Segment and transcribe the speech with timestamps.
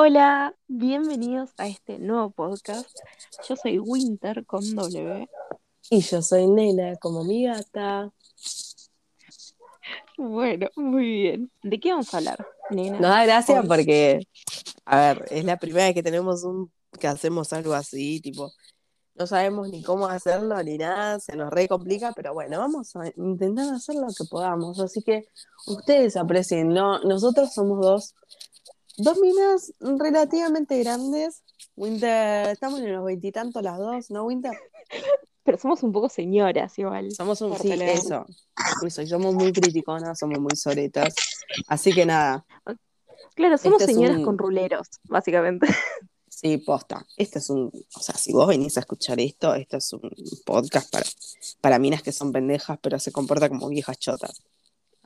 [0.00, 2.88] Hola, bienvenidos a este nuevo podcast.
[3.48, 5.28] Yo soy Winter con W.
[5.90, 8.08] Y yo soy Nena, como mi gata.
[10.16, 11.50] Bueno, muy bien.
[11.64, 13.00] ¿De qué vamos a hablar, Nena?
[13.00, 14.22] Nos da gracia porque,
[14.84, 16.70] a ver, es la primera vez que tenemos un,
[17.00, 18.52] que hacemos algo así, tipo,
[19.16, 23.08] no sabemos ni cómo hacerlo ni nada, se nos re complica, pero bueno, vamos a
[23.16, 24.78] intentar hacer lo que podamos.
[24.78, 25.26] Así que
[25.66, 27.00] ustedes aprecien, ¿no?
[27.00, 28.14] Nosotros somos dos,
[28.98, 31.42] dos minas relativamente grandes.
[31.76, 34.52] Winter, estamos en los veintitantos las dos, ¿no, Winter?
[35.44, 37.10] Pero somos un poco señoras igual.
[37.12, 38.26] Somos un, sí, eso,
[38.84, 41.14] eso, somos muy criticonas, somos muy soretas.
[41.66, 42.44] Así que nada,
[43.34, 45.66] Claro, somos Este es señoras un- con ruleros, básicamente.
[46.28, 47.04] Sí, posta.
[47.16, 50.10] Este es un, o sea, si vos venís a escuchar esto, esto es un
[50.44, 51.04] podcast para,
[51.60, 54.42] para minas que son pendejas, pero se comporta como viejas chotas.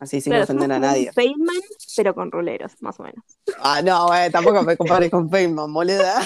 [0.02, 1.12] Así sin Claro, ofender a nadie.
[1.12, 1.60] Feynman,
[1.96, 3.24] pero con ruleros, más o menos.
[3.60, 6.20] Ah, no, güey, tampoco me compares con Feynman, moleda.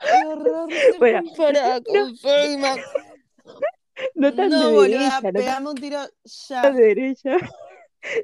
[0.00, 2.78] Qué horror Bueno, comparar con Feynman.
[4.14, 6.00] No tan No, de boluda, derecha, no pegame un tiro
[6.48, 6.70] ya.
[6.70, 7.36] de derecha.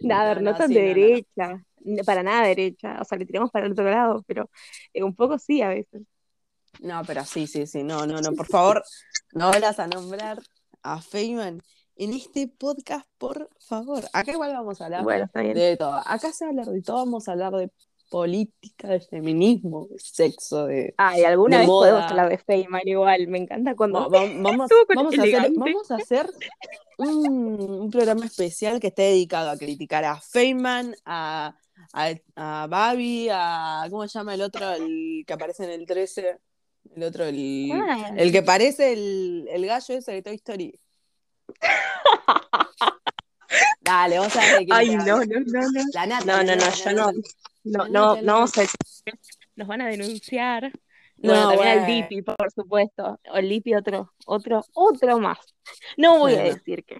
[0.00, 0.94] Nada, a ver, No, no, no, tan sí, de no, no.
[0.94, 1.64] derecha.
[2.06, 2.98] Para nada derecha.
[2.98, 4.48] O sea, le tiramos para el otro lado, pero
[4.94, 6.00] eh, un poco sí a veces.
[6.80, 8.82] No, pero sí, sí, sí, no, no, no, por favor,
[9.34, 10.38] no vuelvas a nombrar
[10.82, 11.62] a Feynman
[11.96, 14.04] en este podcast, por favor.
[14.12, 16.00] Acá igual vamos a hablar Bueno, de todo.
[16.06, 17.70] Acá se va a hablar de todo, vamos a hablar de
[18.10, 20.94] política, de feminismo, de sexo, de...
[20.98, 21.90] Ah, y alguna de vez moda.
[21.90, 23.26] podemos hablar de Feynman igual.
[23.28, 24.10] Me encanta cuando.
[24.10, 24.74] Va- va- Vamos, a
[25.06, 25.58] hacer, elegante.
[25.58, 26.30] vamos a hacer
[26.98, 31.56] un, un programa especial que esté dedicado a criticar a Feynman, a,
[31.94, 33.86] a, a Babi, a...
[33.90, 34.70] ¿Cómo se llama el otro?
[34.72, 36.38] El que aparece en el 13.
[36.96, 40.78] El otro, el, Ah, el que parece el, el gallo ese de Toy Story.
[43.80, 45.80] Dale, vos sabés quién Ay, no, no, no, no.
[45.92, 46.24] La nata.
[46.24, 47.12] No, no, no, yo no.
[47.64, 48.52] No, no, no vamos
[49.56, 50.72] Nos van a denunciar.
[51.18, 51.94] Y No, bueno, también al bueno.
[52.08, 53.20] Dipi, por supuesto.
[53.32, 55.38] O el Dipi otro, otro, otro más.
[55.96, 56.54] No voy a Bueno.
[56.54, 56.98] decir que.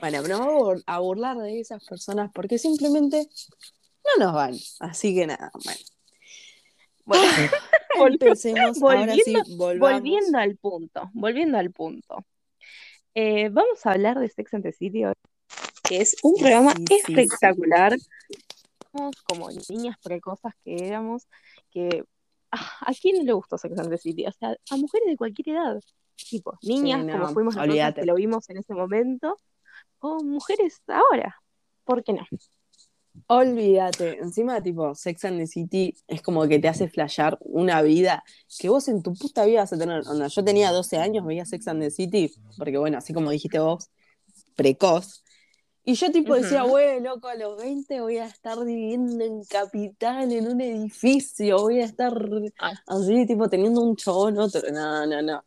[0.00, 3.28] Bueno, pero no vamos a bur- a burlar de esas personas porque simplemente
[4.18, 4.54] no nos van.
[4.80, 5.80] Así que nada, bueno.
[7.04, 7.24] Bueno.
[7.98, 8.54] Ahora sí,
[9.56, 10.00] volvamos.
[10.00, 12.24] volviendo al punto, volviendo al punto.
[13.14, 15.12] Eh, vamos a hablar de Sex and the City hoy,
[15.82, 17.12] que es un Sí, programa sí, sí, sí.
[17.20, 17.94] espectacular.
[18.90, 21.26] Somos como niñas precosas que éramos,
[21.70, 22.04] que
[22.50, 24.26] ah, ¿a quién le gustó Sex and the City?
[24.26, 25.80] O sea, a mujeres de cualquier edad,
[26.16, 29.36] tipo, niñas no, como fuimos nosotros que lo vimos en ese momento,
[29.98, 31.36] o mujeres ahora,
[31.84, 32.24] ¿por qué no?
[33.26, 34.18] Olvídate.
[34.20, 38.24] Encima, tipo, Sex and the City es como que te hace flashear una vida
[38.58, 40.02] que vos en tu puta vida vas a tener.
[40.06, 43.58] Onda, yo tenía 12 años, veía Sex and the City, porque bueno, así como dijiste
[43.58, 43.90] vos,
[44.56, 45.22] precoz.
[45.84, 50.30] Y yo tipo decía, güey, loco, a los 20 voy a estar viviendo en Capital,
[50.30, 52.14] en un edificio, voy a estar
[52.60, 52.72] Ah.
[52.86, 54.60] así, tipo, teniendo un chabón otro.
[54.72, 55.42] No, no, no.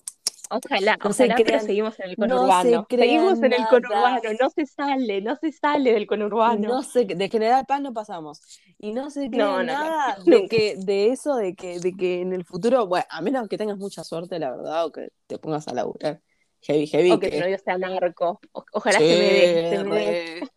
[0.50, 2.86] Ojalá, No se ojalá, pero crean- seguimos en el no se conurbano.
[2.88, 6.68] crean seguimos en el conurbano, no se sale, no se sale del conurbano.
[6.70, 8.42] No sé, de General Paz no pasamos.
[8.78, 11.94] Y no se crea No, no, no, nada de, que, de eso, de que, de
[11.94, 15.10] que en el futuro, bueno, a menos que tengas mucha suerte, la verdad, o que
[15.28, 16.22] te pongas a laburar
[16.62, 17.12] heavy, heavy.
[17.12, 18.40] o que tu que- novio sea narco.
[18.52, 20.40] O- ojalá Sí, se me dé, se me dé.
[20.42, 20.48] re.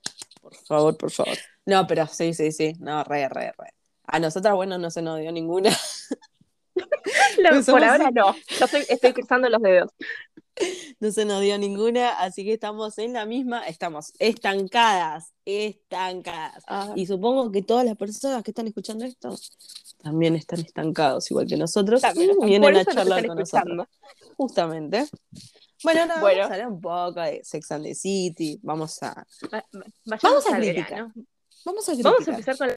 [0.40, 1.36] Por favor, por favor.
[1.66, 2.72] No, pero sí, sí, sí.
[2.78, 3.74] No, re, re, re.
[4.06, 5.70] A nosotras, bueno, no se nos dio ninguna.
[7.42, 8.34] No, Pues por ahora no.
[8.58, 9.90] Yo estoy, estoy cruzando los dedos.
[10.98, 16.64] No se nos dio ninguna, así que estamos en la misma, estamos estancadas, estancadas.
[16.66, 19.36] Ah, Y supongo que todas las personas que están escuchando esto
[20.02, 23.62] también están estancados, igual que nosotros, también, y por vienen a charlar están con nosotros.
[23.62, 23.88] escuchando.
[24.36, 25.06] Justamente.
[25.84, 26.38] Bueno, ahora Bueno.
[26.40, 29.24] vamos a hablar un poco de Sex and the City, vamos a,
[29.54, 29.64] Va-
[30.20, 31.06] Vamos a criticar.
[31.06, 32.34] vamos a Vamos a criticar.
[32.34, 32.68] empezar con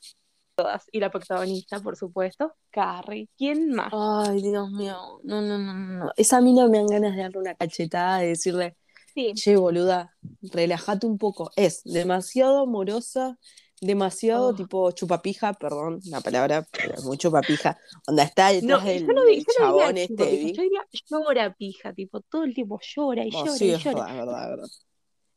[0.64, 0.84] todas.
[0.92, 3.30] Y la protagonista, por supuesto, Carrie.
[3.38, 3.92] ¿Quién más?
[3.94, 6.12] Ay, Dios mío, no, no, no, no, no.
[6.18, 8.78] Esa mina me dan ganas de darle una cachetada, de decirle,
[9.14, 11.52] Sí, che, boluda, relájate un poco.
[11.58, 13.38] Es demasiado amorosa,
[13.82, 14.54] demasiado Oh.
[14.56, 17.78] tipo chupapija, perdón la palabra, pero es muy chupapija.
[18.08, 20.54] Onda está no, detrás del yo no, no diría este.
[20.54, 24.06] yo diría llora pija, tipo, todo el tiempo llora y Oh, llora sí, y llora.
[24.06, 24.68] verdad, es verdad, es verdad.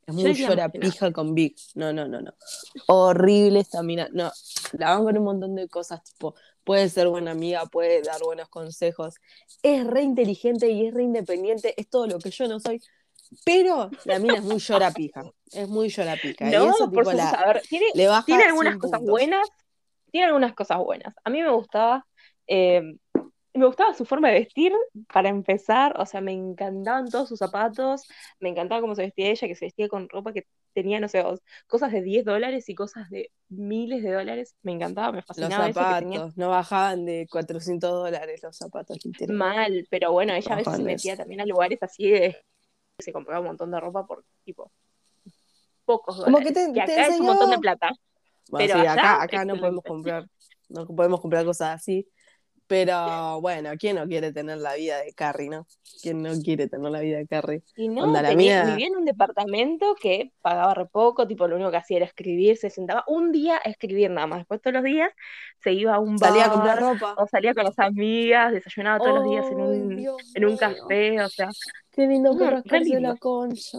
[0.06, 1.56] Es muy llora pija con Big.
[1.74, 2.32] No, no, no, no.
[2.86, 4.08] Horrible esta mina.
[4.12, 4.30] No,
[4.72, 8.48] la van con un montón de cosas, tipo, puede ser buena amiga, puede dar buenos
[8.48, 9.14] consejos.
[9.62, 12.80] Es re inteligente y es re independiente, es todo lo que yo no soy.
[13.44, 15.24] Pero la mina es muy llora pija.
[15.52, 16.48] Es muy llora pija.
[16.48, 18.76] y No, eso, por tipo, supuesto, la, a ver, tiene, le baja tiene 100 algunas
[18.76, 19.10] cosas puntos.
[19.10, 19.48] buenas,
[20.12, 21.14] tiene algunas cosas buenas.
[21.24, 22.06] A mí me gustaba,
[22.46, 22.82] eh,
[23.54, 24.72] me gustaba su forma de vestir,
[25.12, 28.06] para empezar, o sea, me encantaban todos sus zapatos,
[28.40, 31.24] me encantaba cómo se vestía ella, que se vestía con ropa que tenía, no sé,
[31.68, 34.56] cosas de 10 dólares y cosas de miles de dólares.
[34.62, 36.18] Me encantaba, me Los fascinaba eso que tenía.
[36.18, 39.36] zapatos, no bajaban de 400 dólares los zapatos, literal.
[39.36, 42.36] Mal, pero bueno, ella a veces se metía también a lugares así de
[42.98, 44.70] se compraba un montón de ropa por tipo
[45.84, 46.54] pocos Como que dólares.
[46.54, 47.90] te- que te acá es un montón de plata.
[48.50, 50.26] Bueno, Pero sí, allá, acá, acá no podemos comprar,
[50.68, 52.06] no podemos comprar cosas así.
[52.66, 55.66] Pero bueno, ¿quién no quiere tener la vida de Carrie, no?
[56.02, 57.62] ¿Quién no quiere tener la vida de Carrie?
[57.76, 61.56] Y no, Onda, tenía, mía- vivía en un departamento que pagaba re poco, tipo lo
[61.56, 64.38] único que hacía era escribir, se sentaba un día a escribir nada más.
[64.40, 65.10] Después todos los días
[65.62, 67.14] se iba a un bar Salía a comprar ropa.
[67.18, 71.20] o salía con las amigas, desayunaba todos los días en un, Dios en un café,
[71.22, 71.48] o sea,
[71.92, 73.78] Qué lindo que rascarse la concha.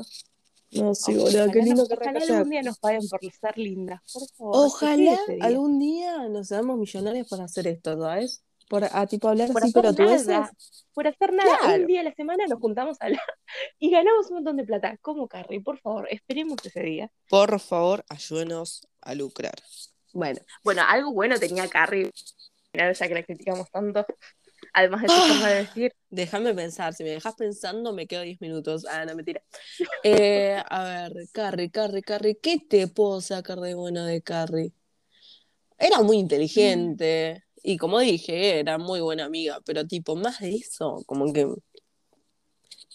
[0.71, 4.23] No, sí, boludo, qué lindo que ojalá algún día nos paguen por ser lindas, por
[4.37, 4.57] favor.
[4.65, 8.43] Ojalá algún día nos seamos millonarios por hacer esto, ¿sabes?
[8.67, 10.51] Por a tipo hablar por así, hacer pero tú nada,
[10.93, 11.81] por hacer nada, Claro.
[11.81, 13.21] un día a la semana nos juntamos a hablar
[13.79, 14.97] y ganamos un montón de plata.
[15.01, 17.11] Como Carrie, por favor, esperemos ese día.
[17.29, 19.55] Por favor, ayúdenos a lucrar.
[20.13, 22.09] Bueno, Bueno, algo bueno tenía Carrie,
[22.73, 24.05] ya que la criticamos tanto,
[24.73, 25.93] además de su forma de vestir.
[26.09, 26.93] déjame pensar.
[26.93, 28.85] Si me dejas pensando, me quedo 10 minutos.
[28.89, 29.41] Ah, no, mentira.
[30.03, 32.37] Eh, a ver, Carrie, Carrie, Carrie.
[32.41, 34.73] ¿Qué te puedo sacar de bueno de Carrie?
[35.77, 37.44] Era muy inteligente.
[37.67, 39.59] Y como dije, era muy buena amiga.
[39.65, 41.45] Pero, tipo, más de eso, como que.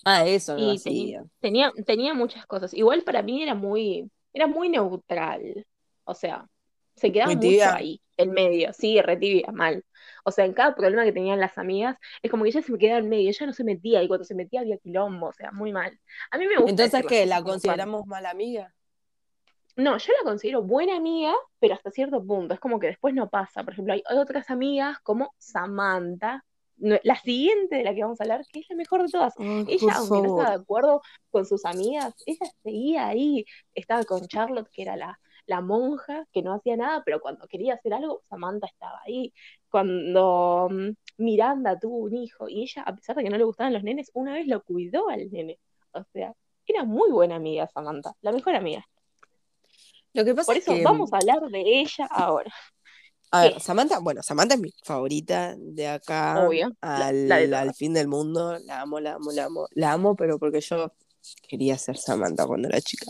[0.04, 1.24] De eso no Y hacía.
[1.40, 2.72] Tenía, tenía muchas cosas.
[2.72, 5.66] Igual para mí era muy, era muy neutral.
[6.04, 6.46] O sea,
[6.94, 9.84] se quedaba Muy mucho ahí, en medio, sí, re tibia, mal.
[10.24, 12.78] O sea, en cada problema que tenían las amigas, es como que ella se me
[12.78, 15.50] quedaba en medio, ella no se metía, y cuando se metía había quilombo, o sea,
[15.50, 15.98] muy mal.
[16.30, 17.26] A mí me gusta Entonces, ¿qué?
[17.26, 18.72] ¿La consideramos mala amiga?
[19.76, 22.54] No, yo la considero buena amiga, pero hasta cierto punto.
[22.54, 23.64] Es como que después no pasa.
[23.64, 26.44] Por ejemplo, hay otras amigas como Samantha,
[26.80, 29.34] la siguiente de la que vamos a hablar, que es la mejor de todas.
[29.38, 33.44] Ay, Ella, aunque no estaba de acuerdo con sus amigas, ella seguía ahí.
[33.74, 37.74] Estaba con Charlotte, que era la, la monja, que no hacía nada, pero cuando quería
[37.74, 39.32] hacer algo, Samantha estaba ahí.
[39.70, 43.72] Cuando mm, Miranda tuvo un hijo y ella, a pesar de que no le gustaban
[43.74, 45.58] los nenes, una vez lo cuidó al nene.
[45.92, 46.34] O sea,
[46.66, 48.86] era muy buena amiga Samantha, la mejor amiga.
[50.12, 50.82] Lo que pasa Por es eso que.
[50.82, 52.52] vamos a hablar de ella ahora.
[53.32, 53.60] A ver, ¿Qué?
[53.60, 57.76] Samantha, bueno, Samantha es mi favorita de acá Obvio, al, la de al todas.
[57.76, 58.58] fin del mundo.
[58.64, 59.66] La amo, la amo, la amo.
[59.70, 60.92] La amo, pero porque yo
[61.48, 63.06] quería ser Samantha cuando era chica.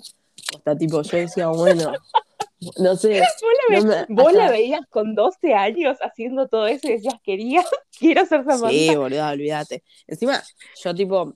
[0.54, 1.92] O sea, tipo, yo decía, bueno,
[2.78, 3.22] no sé.
[3.22, 6.92] Vos la, ve- no me- vos la veías con 12 años haciendo todo eso y
[6.92, 7.64] decías, quería,
[7.98, 8.68] quiero ser Samantha.
[8.68, 9.82] Sí, boludo, olvídate.
[10.06, 10.42] Encima,
[10.84, 11.34] yo tipo,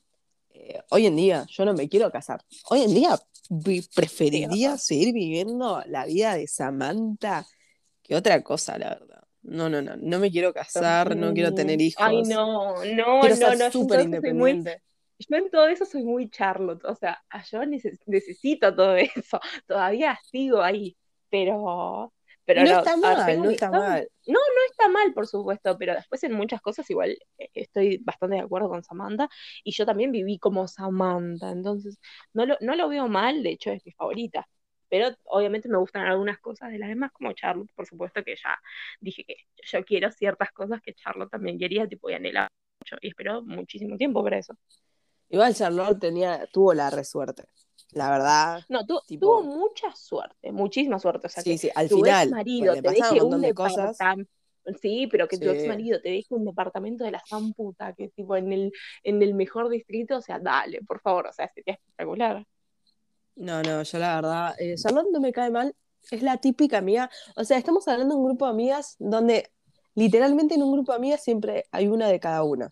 [0.55, 2.41] eh, hoy en día, yo no me quiero casar.
[2.71, 3.19] Hoy en día
[3.95, 7.45] preferiría seguir viviendo la vida de Samantha
[8.03, 9.23] que otra cosa, la verdad.
[9.43, 12.03] No, no, no, no me quiero casar, no quiero tener hijos.
[12.07, 13.65] Ay, no, no, Quiero no, ser no.
[13.67, 14.83] Yo súper muy, independiente.
[15.19, 16.83] yo en todo eso soy muy Charlotte.
[16.87, 19.39] O sea, yo neces- necesito todo eso.
[19.67, 20.97] Todavía sigo ahí.
[21.29, 22.13] Pero,
[22.45, 24.09] pero no no, está ver, mal, no está mal.
[24.27, 28.37] No, no está mal, por supuesto, pero después en muchas cosas igual eh, estoy bastante
[28.37, 29.29] de acuerdo con Samantha
[29.63, 31.99] y yo también viví como Samantha, entonces
[32.33, 34.49] no lo, no lo veo mal, de hecho es mi favorita,
[34.89, 38.57] pero obviamente me gustan algunas cosas de las demás como Charlotte, por supuesto que ya
[39.01, 42.49] dije que yo quiero ciertas cosas que Charlotte también quería, tipo y anhelaba
[42.81, 44.57] mucho y esperó muchísimo tiempo para eso.
[45.29, 47.45] Igual Charlotte tenía, tuvo la resuerte.
[47.95, 51.71] La verdad, No, tu- Tipo- tuvo mucha suerte, muchísima suerte, o sea sí, que sí,
[51.75, 53.99] al tu final ex marido te pasaron deje un un montón de cosas.
[54.81, 58.37] Sí, pero que tu ex marido te deje un departamento de la zamputa, que tipo
[58.37, 58.73] en el,
[59.03, 62.45] en el mejor distrito, o sea, dale, por favor, o sea, sería espectacular.
[63.37, 65.75] No, no, yo la verdad, eh, Charlotte no me cae mal,
[66.11, 69.51] es la típica amiga, o sea, estamos hablando de un grupo de amigas donde
[69.95, 72.71] literalmente en un grupo de amigas siempre hay una de cada una.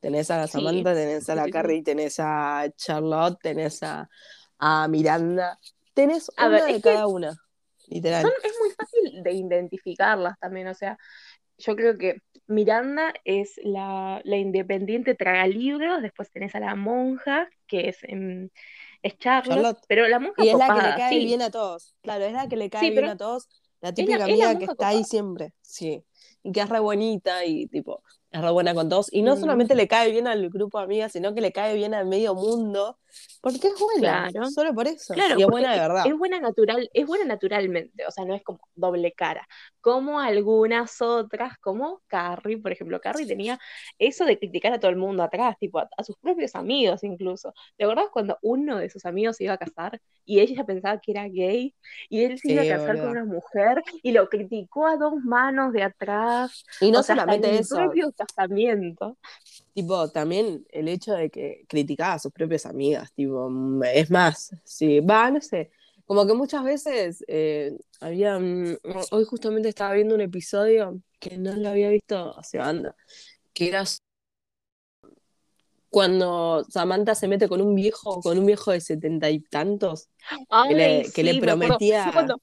[0.00, 1.48] Tenés a la Sí, Samantha, tenés a la.
[1.50, 4.08] Carrie, tenés a Charlotte, tenés a,
[4.58, 5.58] a Miranda,
[5.94, 7.36] tenés A una ver, de es que cada una,
[7.88, 8.28] literal.
[8.28, 10.98] Son, es muy fácil de identificarlas también, o sea,
[11.58, 17.88] yo creo que Miranda es la, la independiente tragalibros, después tenés a la monja, que
[17.90, 18.50] es, em,
[19.02, 19.84] es Charlotte, Charlotte.
[19.88, 21.24] pero la monja Y es la que le copada, cae sí.
[21.24, 23.48] bien a todos, claro, es la que le cae Sí, bien a todos,
[23.80, 25.06] la es típica la, es la amiga que monja está ahí copada.
[25.06, 26.04] siempre, sí,
[26.42, 29.38] y que es re bonita y tipo, es re buena con todos, y no Mm,
[29.38, 32.34] solamente le cae bien al grupo de amigas, sino que le cae bien al medio
[32.34, 32.98] mundo,
[33.40, 34.46] porque es buena, claro.
[34.46, 36.04] solo por eso, Claro, y es buena de verdad.
[36.04, 39.46] es buena natural, es buena naturalmente, o sea, no es como doble cara,
[39.80, 43.58] como algunas otras, como Carrie, por ejemplo, Carrie tenía
[43.98, 47.54] eso de criticar a todo el mundo atrás, tipo a, a sus propios amigos incluso.
[47.76, 51.12] ¿Te acordás cuando uno de sus amigos se iba a casar y ella pensaba que
[51.12, 51.74] era gay
[52.08, 55.72] y él se iba a casar con una mujer y lo criticó a dos manos
[55.72, 59.16] de atrás, Y no o sea, solamente eso, propio casamiento.
[59.74, 62.66] tipo, también el hecho de que criticaba a sus propias
[63.14, 65.70] tipo, mm, es más, sí, va, no sé,
[66.06, 68.38] Como que muchas veces eh, había.
[68.38, 68.78] mm,
[69.12, 72.96] Hoy justamente estaba viendo un episodio que no lo había visto hace banda,
[73.54, 73.84] que era
[75.90, 80.08] cuando Samantha se mete con un viejo, con un viejo de setenta y tantos,
[80.66, 81.10] que le,
[81.44, 81.78] me acuerdo.
[81.78, 82.40] prometía cuando,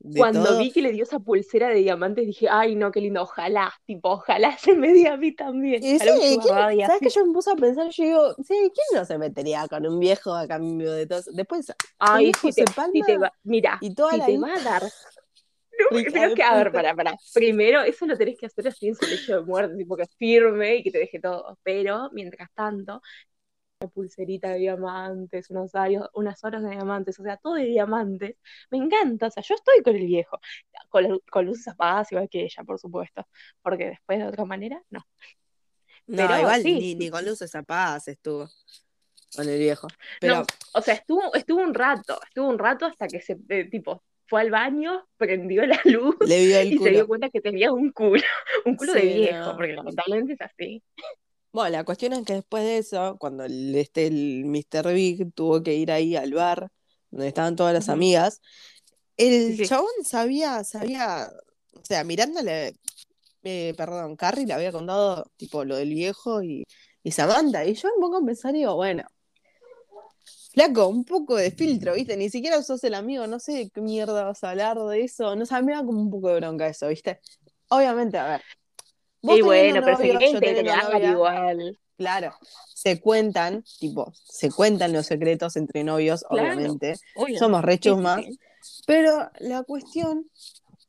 [0.00, 0.56] de cuando todo.
[0.56, 4.10] vi que le dio esa pulsera de diamantes, dije, ay, no, qué lindo, ojalá, tipo,
[4.10, 5.82] ojalá se me diera a mí también.
[5.82, 7.00] Y sí, ¿quién- ¿sabes así.
[7.02, 7.08] qué?
[7.10, 10.34] Yo me puse a pensar, yo digo, sí, ¿quién no se metería con un viejo
[10.34, 11.22] a cambio de todo?
[11.32, 11.72] Después,
[12.12, 14.38] el Ay, viejo si se te, si te va, mira, y toda si la te
[14.38, 14.92] va a dar.
[15.80, 17.16] No, pero que, a ver, para, para.
[17.32, 20.76] Primero, eso lo tenés que hacer así en su lecho de muerte, tipo que firme
[20.76, 21.58] y que te deje todo.
[21.62, 23.00] Pero, mientras tanto,
[23.80, 28.36] una pulserita de diamantes, unos aros, unas horas de diamantes, o sea, todo de diamantes.
[28.70, 30.38] Me encanta, o sea, yo estoy con el viejo,
[30.90, 33.26] con, con luces apagadas igual que ella, por supuesto,
[33.62, 35.00] porque después de otra manera, no.
[36.06, 38.48] No, Pero igual sí, ni, ni con luces apagadas estuvo
[39.34, 39.88] con el viejo.
[40.20, 43.64] Pero no, o sea, estuvo, estuvo un rato, estuvo un rato hasta que se, eh,
[43.64, 47.08] tipo, fue al baño, prendió la luz le vio el y se dio culo.
[47.08, 48.22] cuenta que tenía un culo,
[48.66, 49.56] un culo de viejo, no.
[49.56, 50.82] porque lamentablemente es así.
[51.52, 54.92] Bueno, la cuestión es que después de eso, cuando el, este, el Mr.
[54.94, 56.70] Big tuvo que ir ahí al bar,
[57.10, 58.40] donde estaban todas las amigas,
[59.16, 61.30] el Sí, chabón sabía, sabía,
[61.74, 62.74] o sea, mirándole,
[63.44, 66.64] eh, perdón, Carrie le había contado, tipo, lo del viejo y,
[67.04, 69.04] y Samantha, y yo me pongo a pensar y digo, bueno,
[70.52, 72.16] flaco, un poco de filtro, ¿viste?
[72.16, 75.36] Ni siquiera sos el amigo, no sé de qué mierda vas a hablar de eso,
[75.36, 77.20] no sé, me da como un poco de bronca eso, ¿viste?
[77.68, 78.42] Obviamente, a ver,
[79.22, 81.78] Y bueno, pero se novio, teniendo integrar novia, igual.
[81.96, 82.34] Claro,
[82.74, 86.94] se cuentan, tipo, se cuentan los secretos entre novios, Claro, obviamente.
[87.14, 87.38] obvio.
[87.38, 88.38] Somos re Sí, sí, chusmas, sí.
[88.86, 90.30] pero la cuestión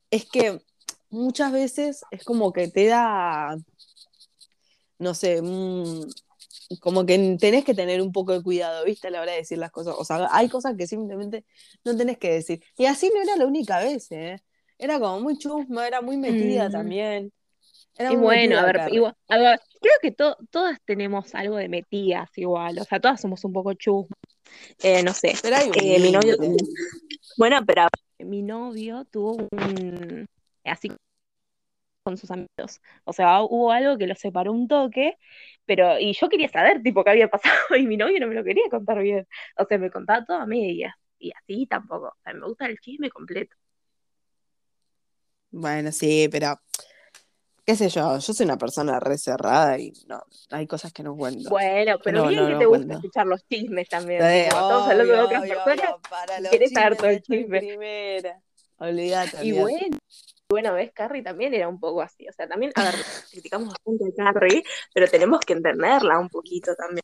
[0.10, 0.62] es que
[1.10, 3.58] muchas veces es como que te da,
[5.00, 6.02] no sé, mm,
[6.80, 9.08] como que tenés que tener un poco de cuidado, ¿viste?
[9.08, 9.96] A la hora de decir las cosas.
[9.98, 11.44] O sea, hay cosas que simplemente
[11.84, 12.64] no tenés que decir.
[12.78, 14.42] Y así no era la única vez, ¿eh?
[14.78, 16.72] Era como muy chusma, era muy metida Mm.
[16.72, 17.34] también.
[18.02, 21.70] Era Y bueno, a ver, igual, a ver, creo que to- todas tenemos algo de
[21.70, 24.18] metidas igual, o sea, todas somos un poco chusmas,
[24.84, 25.34] eh, no sé.
[25.42, 26.36] Pero hay un Eh, mi novio,
[27.38, 27.88] bueno, pero
[28.20, 30.26] mi novio tuvo un,
[30.66, 30.92] así
[32.04, 35.18] con sus amigos, o sea, hubo algo que los separó un toque,
[35.66, 38.44] pero, y yo quería saber, tipo, qué había pasado, y mi novio no me lo
[38.44, 39.28] quería contar bien,
[39.58, 42.80] o sea, me contaba todo a medias, y así tampoco, o sea, me gusta el
[42.80, 43.56] chisme completo.
[45.52, 46.56] Bueno, sí, pero
[47.72, 51.16] qué sé yo, yo soy una persona re cerrada y no, hay cosas que no
[51.16, 51.50] cuento.
[51.50, 52.94] Bueno, pero no, bien no, que no te gusta cuento.
[52.96, 57.08] escuchar los chismes también, Sí, estamos hablando de otras obvio, personas, obvio, querés saber todo
[57.08, 57.60] el chisme.
[57.60, 58.42] primera.
[58.78, 59.98] Olvídate, Y bueno,
[60.50, 62.28] bueno, ves, Carrie también era un poco así.
[62.28, 62.96] O sea, también, a ver,
[63.32, 64.64] criticamos bastante a Carrie,
[64.94, 67.04] pero tenemos que entenderla un poquito también.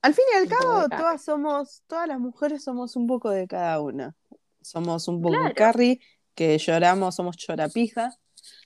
[0.00, 3.80] Al fin y al cabo, todas somos, todas las mujeres somos un poco de cada
[3.82, 4.14] una.
[4.62, 5.54] Somos un poco Claro.
[5.54, 6.00] Carrie,
[6.34, 8.08] que lloramos, somos chorapija.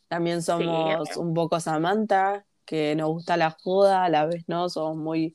[0.09, 4.97] También somos un poco Samantha, que nos gusta la joda, a la vez no, somos
[4.97, 5.35] muy...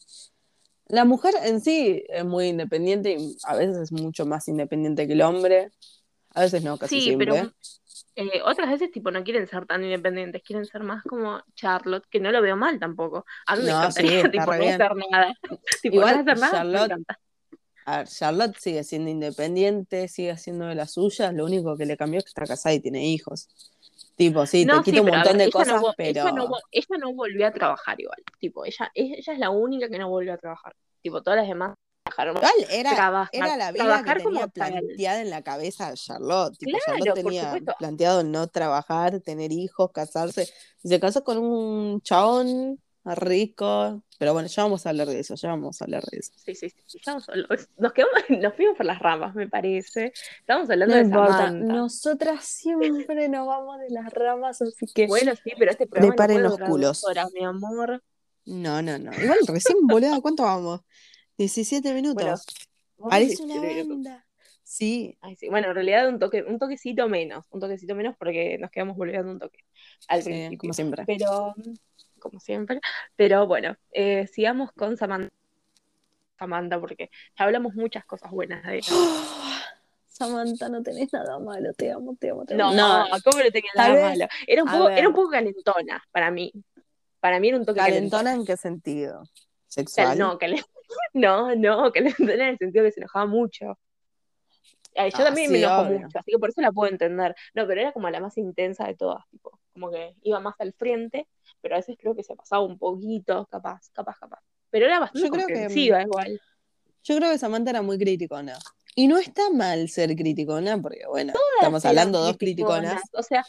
[0.87, 5.13] La mujer en sí es muy independiente y a veces es mucho más independiente que
[5.13, 5.71] el hombre.
[6.31, 7.33] A veces no, casi Sí, siempre.
[7.33, 7.53] pero
[8.15, 12.19] eh, otras veces, tipo, no quieren ser tan independientes, quieren ser más como Charlotte, que
[12.19, 13.25] no lo veo mal tampoco.
[13.47, 14.67] A mí me No, sí, encantaría, está tipo, re no bien.
[14.67, 15.33] hacer nada.
[15.81, 17.19] Tipo, Igual no hacer nada, me Charlotte, encanta.
[17.85, 21.97] a ver, Charlotte sigue siendo independiente, sigue haciendo de las suyas, lo único que le
[21.97, 23.49] cambió es que está casada y tiene hijos.
[24.21, 26.97] Tipo, sí, te quita sí, un montón de no, cosas, vo- ella no, pero ella
[26.99, 28.23] no volvió a trabajar igual.
[28.39, 30.75] Tipo, ella, ella es la única que no volvió a trabajar.
[31.01, 31.73] Tipo, todas las demás
[32.03, 32.35] trabajaron.
[32.69, 34.73] era, Trabajar, era la vida que trabajar tenía como tal.
[34.73, 36.57] planteada en la cabeza de Charlotte.
[36.57, 40.47] Tipo, Charlotte Claro, por tenía planteado no trabajar, tener hijos, casarse.
[40.83, 44.03] Y se casó con un chabón rico.
[44.17, 46.31] Pero bueno, ya vamos a hablar de eso, ya vamos a hablar de eso.
[46.35, 46.97] Sí, sí, sí.
[46.97, 47.27] Estamos,
[47.77, 50.13] nos quedamos, nos fuimos por las ramas, me parece.
[50.39, 51.73] Estamos hablando No de importa, Samantha.
[51.73, 56.15] nosotras siempre nos vamos de las ramas, así que Bueno, sí, pero este programa no
[56.15, 57.03] preparen puede los culos.
[57.03, 58.03] horas, mi amor.
[58.45, 59.11] No, no, no.
[59.13, 60.81] Igual recién, boludo, ¿cuánto vamos?
[61.37, 62.45] 17 Bueno, minutos.
[62.97, 64.03] vamos Parece una 17 minutos.
[64.05, 64.27] banda.
[64.63, 65.49] Sí, Ay, sí.
[65.49, 69.29] Bueno, en realidad un toque, un toquecito menos, un toquecito menos porque nos quedamos volviendo
[69.31, 69.65] un toque
[70.07, 70.57] al sí, principio.
[70.59, 71.03] como siempre.
[71.05, 71.53] Pero,
[72.21, 72.79] como siempre.
[73.17, 75.29] Pero bueno, eh, sigamos con Samantha,
[76.39, 78.87] Samantha, porque ya hablamos muchas cosas buenas de ella.
[80.07, 82.71] Samantha, no tenés nada malo, te amo, te amo, te amo.
[82.73, 84.27] No, ¿cómo no tenía nada vez, malo?
[84.47, 86.51] Era un poco, era un poco calentona para mí.
[87.19, 88.33] Para mí era un toque ¿Calentona calentona.
[88.33, 89.21] en qué sentido?
[89.21, 89.27] Cal-
[89.67, 90.17] ¿Sexual?
[90.19, 90.37] no,
[91.13, 93.77] no, no, calentona en el sentido que se enojaba mucho.
[94.95, 95.99] Ay, yo Ah, también me enojo obvio.
[96.01, 97.33] mucho, así que por eso la puedo entender.
[97.53, 100.73] No, pero era como la más intensa de todas, tipo, como que iba más al
[100.73, 101.27] frente,
[101.61, 104.39] pero a veces creo que se pasaba un poquito, capaz, capaz, capaz.
[104.69, 106.41] Pero era bastante Yo creo que, comprensiva igual.
[107.03, 108.57] yo creo que Samantha era muy criticona.
[108.95, 113.01] Y no está mal ser criticona, porque bueno, estamos hablando de dos criticonas.
[113.13, 113.43] O sea,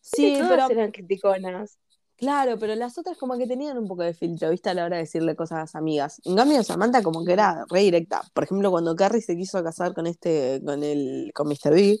[0.00, 1.78] Sí, todas pero eran criticonas.
[2.16, 4.70] claro, pero las otras como que tenían un poco de filtro, ¿viste?
[4.70, 6.20] A la hora de decirle cosas a las amigas.
[6.24, 8.22] En cambio, Samantha como que era re directa.
[8.34, 11.74] Por ejemplo, cuando Carrie se quiso casar con este, con el, con Mr.
[11.74, 12.00] Big,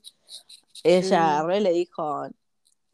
[0.82, 1.46] ella Mm.
[1.46, 2.26] re le dijo,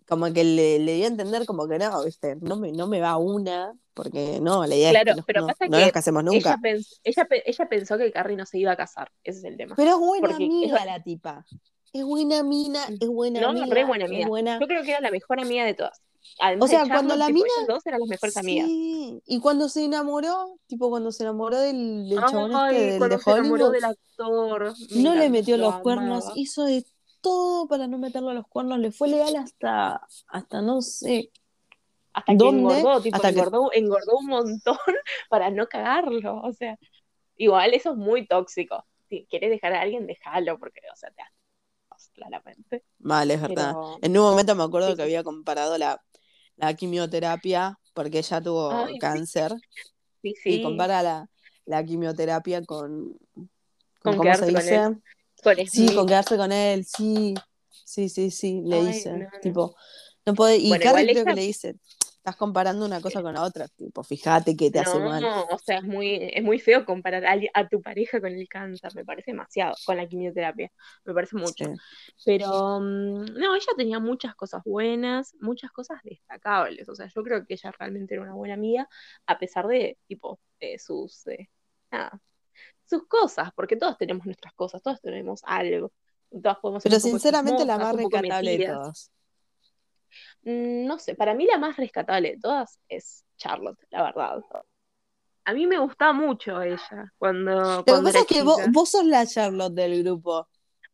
[0.09, 2.37] como que le, le dio a entender como que no, ¿viste?
[2.41, 5.41] No me, no me va una, porque no, la idea Claro, es que no, pero
[5.43, 6.39] no- pasa no que nos casemos nunca.
[6.39, 9.11] Ella, pens- ella, ella pensó que Carrie no se iba a casar.
[9.23, 9.75] Ese es el tema.
[9.77, 11.45] Pero es buena porque amiga la tipa.
[11.93, 13.67] Es buena mina, es buena No, amiga.
[13.75, 14.29] re buena amiga.
[14.29, 16.01] buena- Yo creo que era la mejor amiga de todas.
[16.41, 18.67] Además O sea, cuando la tipo, mina- dos eran las mejores amigas.
[18.67, 22.99] Sí, y cuando se enamoró, tipo cuando se enamoró del, del chabón Ay, este del
[22.99, 24.75] cuando de se enamoró del actor.
[24.97, 25.83] no le metió los amaba.
[25.83, 26.85] cuernos, hizo de
[27.21, 31.31] todo para no meterle los cuernos, le fue leal hasta, hasta no sé.
[32.15, 32.49] Hasta que ¿Dónde?
[32.49, 34.79] engordó, tipo, Hasta que- engordó, engordó un montón
[35.31, 36.41] para no cagarlo.
[36.43, 36.79] O sea,
[37.37, 38.87] igual eso es muy tóxico.
[39.09, 41.23] Si quieres dejar a alguien, déjalo, porque, o sea, te
[42.15, 42.85] claramente.
[43.01, 43.77] Mal, es verdad.
[43.77, 46.03] Pero, En un momento me acuerdo Sí, que había comparado la,
[46.57, 49.53] la quimioterapia, porque ella tuvo Ay, cáncer,
[50.23, 51.31] sí, y compara la,
[51.67, 53.19] la quimioterapia con,
[54.03, 54.77] con Con ¿cómo se con dice?
[54.77, 55.03] él.
[55.43, 57.35] Con Sí, con quedarse con él, sí,
[57.71, 59.31] sí, sí, sí, le Ay, dice, no, no.
[59.41, 59.77] tipo,
[60.27, 63.43] no puede, y Bueno, Carrie creo que le dice, estás comparando una cosa con la
[63.43, 65.23] otra, tipo, fíjate que te hace mal.
[65.23, 68.49] No, o sea, es muy, es muy feo comparar a, a tu pareja con el
[68.49, 70.71] cáncer, me parece demasiado, con la quimioterapia,
[71.05, 71.65] me parece mucho.
[71.65, 71.71] Sí.
[72.27, 77.47] Pero mm, no, ella tenía muchas cosas buenas, muchas cosas destacables, o sea, yo creo
[77.47, 78.89] que ella realmente era una buena amiga,
[79.27, 81.49] a pesar de, tipo, de sus, eh,
[81.91, 82.21] nada,
[82.89, 85.93] sus cosas, porque todos tenemos nuestras cosas, todos tenemos algo,
[86.31, 89.11] y todas podemos Pero sinceramente la más rescatable de todas.
[90.43, 94.43] Mm, No sé, para mí la más rescatable de todas es Charlotte, la verdad.
[95.45, 99.27] A mí me gustaba mucho ella cuando, Lo que pasa es que vos, sos la
[99.27, 100.47] Charlotte del grupo.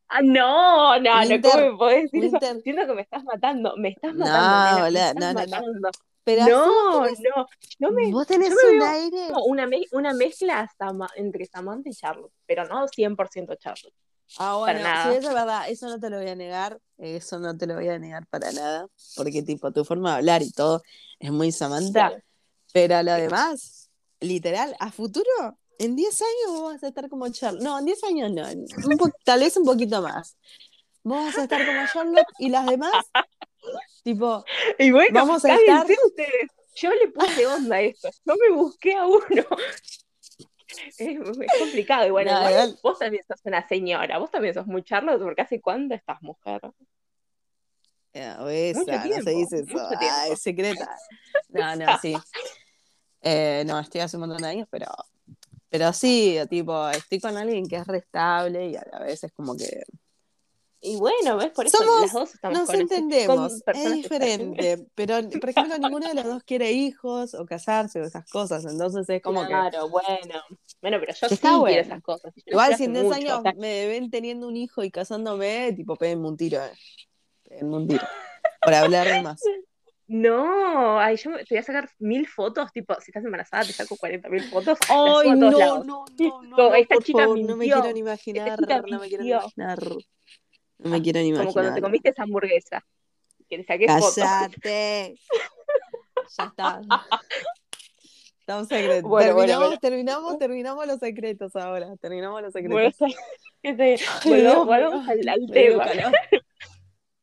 [0.08, 2.34] Ah, no, no, no, Winter- ¿cómo me podés decir eso?
[2.34, 5.90] Winter- Siento que me estás matando, me estás No, matando, me estás no, no, no.
[6.24, 7.46] Pero No, tenés, no,
[7.78, 9.28] yo me, vos tenés me un veo aire.
[9.46, 13.94] una, me- una mezcla Sama- entre Samantha y Charlotte, pero no 100% Charlotte.
[14.38, 17.56] Ah, bueno, sí, eso es verdad, eso no te lo voy a negar, eso no
[17.56, 20.82] te lo voy a negar para nada, porque tipo, tu forma de hablar y todo
[21.18, 22.10] es muy Samantha,
[22.72, 27.62] pero lo demás, literal, a futuro, en 10 años vos vas a estar como Charlotte,
[27.62, 30.36] no, en 10 años no, un tal vez un poquito más,
[31.02, 32.92] vos vas a estar como Charlotte y las demás,
[34.02, 34.44] tipo,
[34.78, 36.50] Y bueno, Vamos a estar- ustedes.
[36.76, 38.10] Yo le puse onda a esto.
[38.24, 39.22] Yo me busqué a uno.
[40.76, 42.02] Es, es complicado.
[42.06, 44.18] No, igual vos también sos una señora.
[44.18, 46.60] Vos también sos muy Charlotte, porque ¿hace cuánto estás mujer?
[48.14, 50.88] eh, esa, Mucho no se dice eso, ah, es secreta,
[51.48, 52.14] no, no, sí,
[53.26, 54.86] Eh, no, estoy hace un montón de años, pero...
[55.70, 59.56] Pero sí, tipo, estoy con alguien que es restable y a la vez es como
[59.56, 59.82] que
[60.86, 61.50] Y bueno, ¿ves?
[61.52, 65.48] Por eso Somos- las dos estamos Nos con, este- entendemos, con es diferente, pero por
[65.48, 69.40] ejemplo ninguno de los dos quiere hijos o casarse o esas cosas, entonces es como
[69.42, 70.42] que Claro, bueno.
[70.82, 71.80] Bueno, pero yo sí Está quiero bueno.
[71.80, 72.34] esas cosas.
[72.36, 74.56] yo las igual si en hace 10 mucho, años o sea, me ven teniendo un
[74.58, 77.64] hijo y casándome, tipo péguenme un tiro, eh.
[77.64, 78.06] Un tiro,
[78.60, 79.40] por hablar de más.
[80.06, 83.96] No, ay, yo te voy a sacar mil fotos, tipo, si estás embarazada te saco
[83.96, 85.50] 40 mil fotos, las Ay, no, no,
[85.82, 88.66] no, no, no, esta por chica favor, no me quiero ni imaginar, no
[89.00, 89.78] me quiero ni imaginar,
[90.84, 91.82] no me quiero ni Como cuando te imaginar.
[91.82, 92.84] comiste esa hamburguesa,
[93.48, 94.14] que le saqué fotos.
[94.16, 95.14] Cállate.
[96.38, 96.80] Ya está.
[98.40, 99.08] Estamos secretos.
[99.08, 99.80] Bueno, terminamos, bueno.
[99.80, 101.96] terminamos, terminamos los secretos ahora.
[101.96, 102.94] Terminamos los secretos.
[103.62, 105.20] este, Ay, volvamos, volvamos al,
[105.50, 105.86] tema.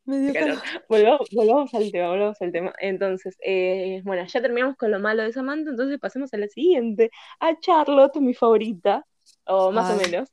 [0.06, 0.56] Me dio.
[0.90, 2.74] Volvamos, volvamos al tema, volvamos al tema.
[2.80, 7.12] Entonces, eh, bueno, ya terminamos con lo malo de Samantha, entonces pasemos a la siguiente,
[7.40, 9.06] a Charlotte, mi favorita,
[9.46, 10.28] o más o menos.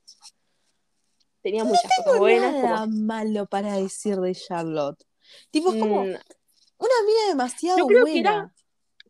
[1.41, 5.03] Tenía muchas cosas buenas, nada como malo para decir de Charlotte.
[5.51, 8.29] Tipo, es como mm, una mina demasiado Yo creo que buena.
[8.29, 8.53] era-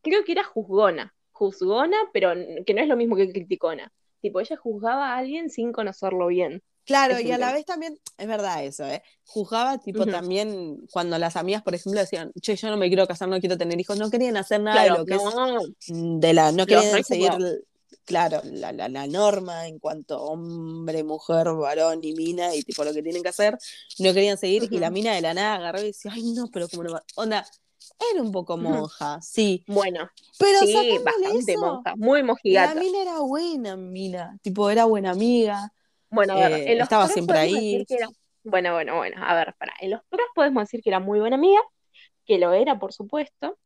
[0.02, 2.34] creo que era juzgona, juzgona, pero
[2.66, 3.92] que no es lo mismo que criticona.
[4.22, 6.62] Tipo, ella juzgaba a alguien sin conocerlo bien.
[6.86, 9.04] Claro, es y a la vez también, es verdad eso, ¿eh?
[9.24, 13.30] Juzgaba, tipo, también cuando las amigas, por ejemplo, decían, che, yo no me quiero casar,
[13.30, 16.20] no quiero tener hijos, no querían hacer nada Claro, de lo que es no, Mm,
[16.20, 17.32] de la no querían seguir.
[18.06, 22.84] Claro la, la, la norma en cuanto a hombre mujer varón y mina y tipo
[22.84, 23.58] lo que tienen que hacer
[24.00, 26.68] no querían seguir y la mina de la nada agarró y decía ay no pero
[26.70, 27.04] como no va-".
[27.16, 27.46] onda
[28.12, 32.80] era un poco monja sí bueno, pero sí, bastante eso monja, muy la mojigata.
[32.80, 35.72] mina era buena mina tipo era buena amiga
[36.10, 37.86] Bueno, a ver, eh, en los estaba siempre ahí.
[37.90, 38.08] era...
[38.44, 39.74] Bueno, bueno, bueno, a ver, para.
[39.80, 41.60] En los pros podemos decir que era muy buena amiga,
[42.26, 43.58] que lo era, por supuesto,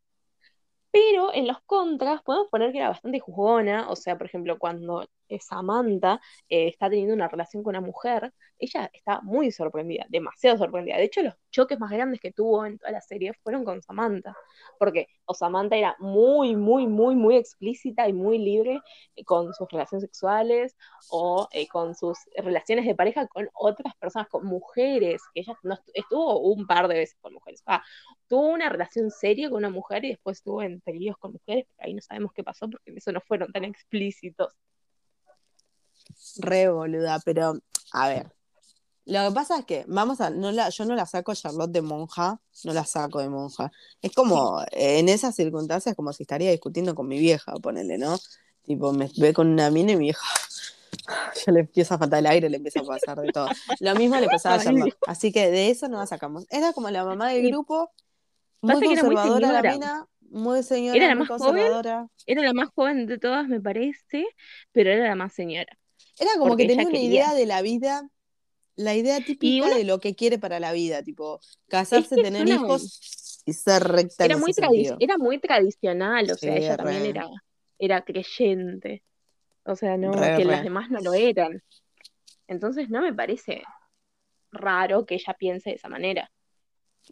[0.93, 5.08] pero en los contras podemos poner que era bastante juzgona, o sea, por ejemplo, cuando
[5.39, 6.19] Samantha
[6.50, 10.98] eh, está teniendo una relación con una mujer, ella está muy sorprendida, demasiado sorprendida.
[10.98, 14.36] De hecho, los choques más grandes que tuvo en toda la serie fueron con Samantha,
[14.80, 18.82] porque o Samantha era muy, muy, muy, muy explícita y muy libre
[19.15, 20.76] eh, con sus relaciones sexuales
[21.10, 26.67] o con sus relaciones de pareja con otras personas, con mujeres, ella no estuvo un
[26.67, 27.63] par de veces con mujeres.
[28.28, 30.82] tuvo una relación seria con una mujer y después estuvo en
[31.19, 34.54] con mujeres, pero ahí no sabemos qué pasó porque eso no fueron tan explícitos.
[36.38, 37.54] Re boluda, pero
[37.91, 38.32] a ver.
[39.06, 41.82] Lo que pasa es que, vamos a, no la, yo no la saco Charlotte de
[41.82, 43.72] monja, no la saco de monja.
[44.02, 48.17] Es como, en esas circunstancias, como si estaría discutiendo con mi vieja, ponele, ¿no?
[48.63, 50.26] Tipo, me ve con una mina y mi vieja,
[51.46, 53.48] ya le empieza a faltar el aire, le empieza a pasar de todo.
[53.82, 54.96] Lo mismo le pasaba a Charlotte.
[55.06, 56.46] Así que de eso no la sacamos.
[56.50, 57.91] Era como la mamá del grupo,
[58.62, 61.96] muy conservadora la mina, muy señora, era la muy más conservadora.
[61.98, 64.26] Joven, era la más joven de todas, me parece,
[64.72, 65.78] pero era la más señora.
[66.23, 68.07] Era como que tenía una idea de la vida,
[68.75, 73.51] la idea típica de lo que quiere para la vida, tipo casarse, tener hijos y
[73.51, 74.23] ser recta.
[74.23, 74.53] Era, muy,
[74.99, 77.27] era muy tradicional, o sea, ella también era,
[77.77, 79.03] era creyente.
[79.65, 81.62] O sea, no, que las demás no lo eran.
[82.47, 83.63] Entonces no me parece
[84.51, 86.31] raro que ella piense de esa manera.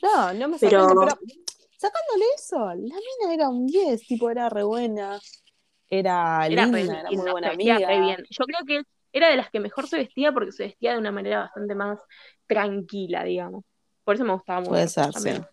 [0.01, 0.87] No, no me pero...
[0.87, 1.19] pero
[1.77, 5.19] sacándole eso, la mina era un 10, tipo, era re buena
[5.91, 7.77] era, linda, era muy buena amiga.
[7.77, 8.23] bien.
[8.29, 8.81] Yo creo que
[9.13, 11.99] era de las que mejor se vestía porque se vestía de una manera bastante más
[12.47, 13.63] tranquila, digamos.
[14.03, 14.71] Por eso me gustaba mucho.
[14.71, 15.19] Puede ser, sí.
[15.19, 15.43] o sea,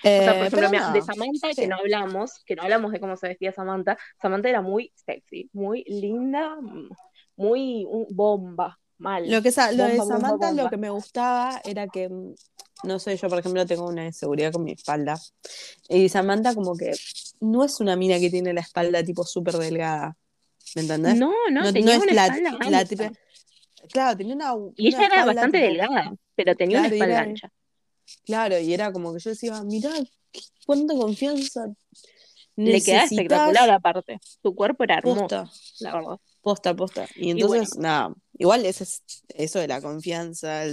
[0.00, 3.52] por eh, ejemplo, de Samantha, que no hablamos, que no hablamos de cómo se vestía
[3.52, 6.56] Samantha, Samantha era muy sexy, muy linda,
[7.36, 9.30] muy bomba, mal.
[9.30, 12.34] Lo, que, lo de Samantha, lo que me gustaba era que mm,
[12.84, 15.18] no sé, yo por ejemplo tengo una inseguridad con mi espalda.
[15.88, 16.92] Y Samantha como que
[17.40, 20.16] no es una mina que tiene la espalda tipo súper delgada.
[20.74, 21.16] ¿Me entendés?
[21.16, 23.14] No, no, tenía una espalda la
[23.92, 24.54] Claro, tenía una.
[24.76, 27.52] Y ella era bastante delgada, pero tenía una espalda ancha.
[28.24, 29.90] Claro, y era como que yo decía, mirá,
[30.66, 31.66] cuánta confianza.
[32.56, 34.18] Le queda espectacular aparte.
[34.42, 35.48] Su cuerpo era hermoso,
[35.80, 36.18] la verdad.
[36.40, 37.06] Posta, posta.
[37.14, 40.64] Y entonces, nada, igual eso, es, eso de la confianza,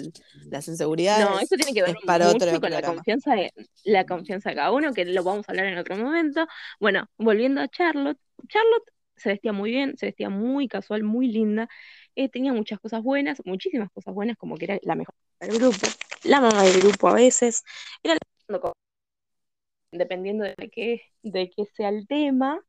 [0.49, 1.29] las inseguridades.
[1.29, 3.51] No, eso tiene que ver para mucho otro con la confianza, de,
[3.83, 6.47] la confianza de cada uno, que lo vamos a hablar en otro momento.
[6.79, 8.17] Bueno, volviendo a Charlotte.
[8.47, 11.67] Charlotte se vestía muy bien, se vestía muy casual, muy linda.
[12.15, 15.87] Eh, tenía muchas cosas buenas, muchísimas cosas buenas, como que era la mejor del grupo,
[16.23, 17.63] la mamá del grupo a veces.
[18.03, 18.15] Era
[19.91, 22.61] dependiendo de qué, de qué sea el tema.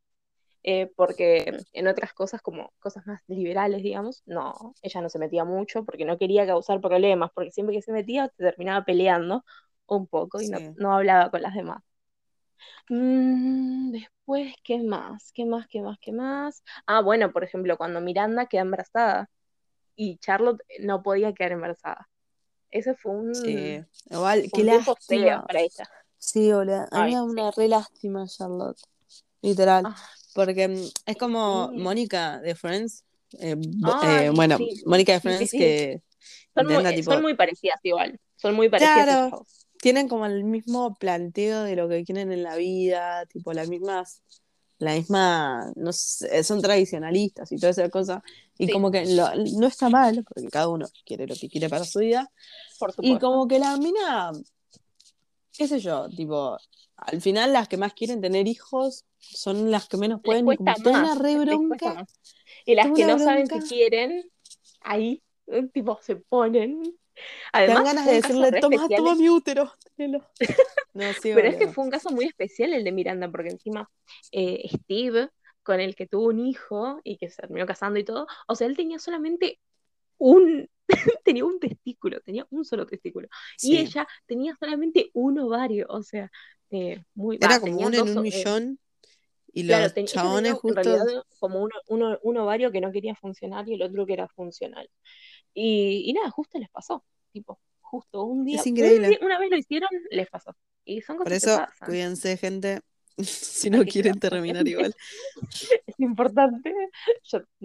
[0.69, 5.45] Eh, porque en otras cosas, como cosas más liberales, digamos, no, ella no se metía
[5.45, 9.45] mucho porque no quería causar problemas, porque siempre que se metía se terminaba peleando
[9.87, 11.85] un poco y no, hablaba con las demás.
[12.89, 15.33] Mm, después, ¿qué más?
[15.33, 15.67] ¿Qué más?
[15.69, 15.99] ¿Qué más?
[16.01, 16.63] ¿Qué más?
[16.87, 19.31] Ah, bueno, por ejemplo, cuando Miranda queda embarazada
[19.97, 22.09] y Charlotte no podía quedar embarazada.
[22.71, 23.35] Ese fue un.
[23.35, 25.45] Sí, igual, qué lástima.
[25.47, 25.89] para ella.
[26.19, 26.89] Sí, hola.
[26.91, 28.81] A mí una re lástima, Charlotte.
[29.43, 29.85] Literal.
[29.87, 29.97] Ah.
[30.35, 33.05] Porque mm, es como Mónica de Friends.
[33.39, 33.57] Eh,
[34.03, 36.03] eh, bueno, Mónica de Friends que.
[37.05, 38.19] Son muy, parecidas igual.
[38.37, 39.05] Son muy parecidas.
[39.05, 39.47] Claro,
[39.87, 44.21] tienen como el mismo planteo de lo que quieren en la vida, tipo las mismas,
[44.79, 48.21] la misma, no sé, son tradicionalistas y toda esa cosa.
[48.59, 52.01] Y como que no está mal, porque cada uno quiere lo que quiere para su
[52.01, 52.29] vida.
[52.99, 54.33] y como que la mina,
[55.53, 56.59] qué sé yo, tipo,
[56.97, 60.75] al final las que más quieren tener hijos son las que menos pueden, y como
[60.85, 62.05] una re bronca.
[62.65, 64.29] Y las que no saben que quieren,
[64.81, 66.83] ahí, eh, tipo, se ponen.
[67.53, 69.73] Además, Dan ganas de decirle, toma, toma mi útero.
[69.97, 73.91] Pero es que fue un caso muy especial el de Miranda, porque encima
[74.33, 75.31] eh, Steve,
[75.63, 78.67] con el que tuvo un hijo y que se terminó casando y todo, o sea,
[78.67, 79.59] él tenía solamente
[80.19, 80.69] un,
[81.25, 83.29] tenía un testículo, tenía un solo testículo.
[83.61, 86.31] Y ella tenía solamente un ovario, o sea,
[86.71, 87.39] eh, muy...
[87.41, 88.79] Era como uno en un eh, millón.
[89.53, 90.83] Y los chabones justo...
[91.39, 94.91] como uno, un ovario que no quería funcionar y el otro que era funcional.
[95.59, 97.03] Y, nada, justo les pasó.
[97.33, 98.61] Tipo, justo un día.
[98.61, 99.19] Es increíble.
[99.23, 100.55] una vez lo hicieron, les pasó.
[100.85, 102.81] Y son cosas Por eso, cuídense, gente.
[103.19, 104.95] si no quieren terminar igual.
[105.87, 106.75] es importante.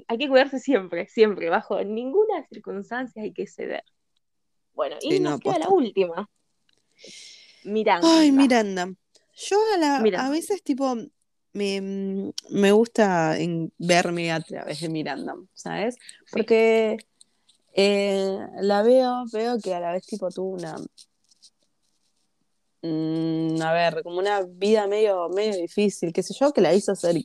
[0.08, 1.50] hay que cuidarse siempre, siempre.
[1.50, 3.84] Bajo ninguna circunstancia hay que ceder.
[4.74, 6.30] Bueno, y nos queda la última.
[7.66, 8.08] Miranda.
[8.10, 8.94] Ay, Miranda.
[9.34, 10.96] Yo a, veces, tipo,
[11.52, 13.36] me, me gusta
[13.78, 15.98] verme a través de Miranda, ¿sabes?
[16.32, 16.98] Porque
[17.74, 20.76] eh, la veo, veo que a la vez, tipo, tuvo una.
[22.84, 26.96] Mm, a ver, como una vida medio, medio difícil, qué sé yo, que la hizo
[26.96, 27.16] ser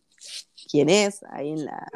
[0.71, 1.89] quien es ahí en la,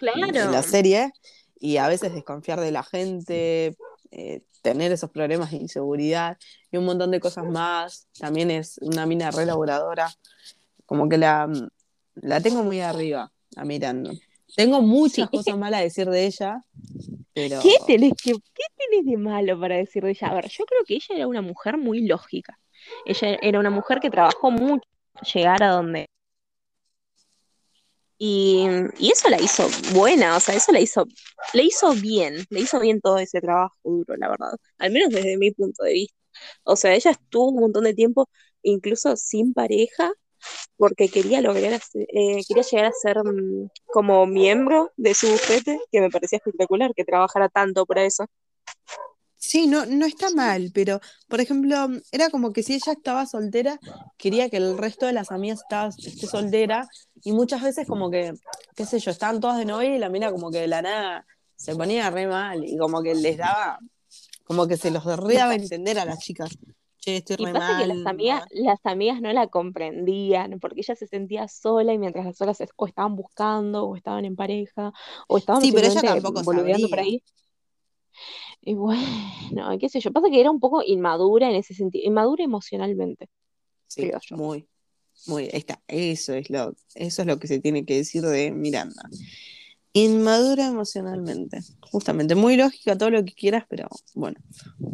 [0.00, 0.62] en la Claro.
[0.62, 1.12] serie
[1.58, 3.74] y a veces desconfiar de la gente,
[4.10, 6.36] eh, tener esos problemas de inseguridad
[6.70, 8.06] y un montón de cosas más.
[8.18, 10.10] También es una mina re laburadora.
[10.84, 11.50] Como que la,
[12.16, 14.10] la tengo muy arriba a Miranda.
[14.56, 16.62] Tengo muchas Sí, cosas malas a decir de ella,
[17.34, 20.28] pero ¿Qué tenés que, qué tenés de malo para decir de ella?
[20.28, 22.58] A ver, yo creo que ella era una mujer muy lógica.
[23.04, 26.06] Ella era una mujer que trabajó mucho para llegar a donde.
[28.18, 28.66] Y,
[28.98, 31.06] y eso la hizo buena, o sea, eso la hizo,
[31.52, 34.52] le hizo bien, le hizo bien todo ese trabajo duro, la verdad.
[34.78, 36.16] Al menos desde mi punto de vista.
[36.64, 38.28] O sea, ella estuvo un montón de tiempo,
[38.62, 40.12] incluso sin pareja,
[40.76, 46.00] porque quería lograr, eh, quería llegar a ser mm, como miembro de su bufete, que
[46.00, 48.26] me parecía espectacular que trabajara tanto para eso.
[49.38, 53.78] Sí, no, no está mal, pero por ejemplo, era como que si ella estaba soltera,
[54.16, 56.88] quería que el resto de las amigas estaba, esté soltera,
[57.22, 58.32] y muchas veces como que,
[58.74, 61.26] qué sé yo, estaban todas de novia y la mina como que de la nada
[61.54, 63.78] se ponía re mal, y como que les daba,
[64.44, 66.50] como que se los re daba entender a las chicas,
[66.98, 68.06] che, estoy Y re pasa que las mal.
[68.06, 72.58] amigas, las amigas no la comprendían, porque ella se sentía sola y mientras las otras
[72.76, 74.92] o estaban buscando, o estaban en pareja,
[75.28, 77.22] o estaban Sí, pero ella tampoco boludeando por ahí.
[78.60, 78.96] Y bueno,
[79.80, 83.28] qué sé yo, pasa que era un poco inmadura en ese sentido, inmadura emocionalmente,
[83.88, 84.36] Sí, creo yo.
[84.36, 84.68] muy,
[85.26, 88.52] muy, ahí está, eso es lo, eso es lo que se tiene que decir de
[88.52, 89.02] Miranda.
[90.04, 94.38] Inmadura emocionalmente, justamente, muy lógica, todo lo que quieras, pero bueno,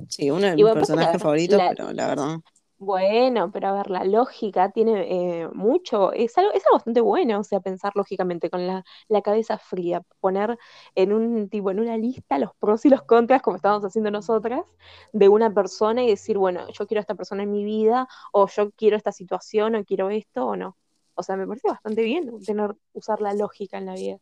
[0.08, 2.40] sí, uno de mis bueno, personajes favoritos, la, pero la verdad,
[2.78, 7.38] Bueno, pero a ver, la lógica tiene eh, mucho, es algo, es algo bastante bueno,
[7.38, 10.58] o sea, pensar lógicamente con la, la cabeza fría, poner
[10.96, 14.64] en un tipo, en una lista los pros y los contras, como estábamos haciendo nosotras,
[15.12, 18.48] de una persona y decir, bueno, yo quiero a esta persona en mi vida, o
[18.48, 20.76] yo quiero esta situación, o quiero esto, o no.
[21.14, 24.18] O sea, me parece bastante bien tener, usar la lógica en la vida.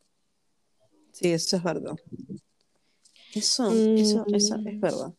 [1.13, 1.95] Sí, eso es verdad.
[3.33, 5.13] Eso, eso, eso es Mm, verdad.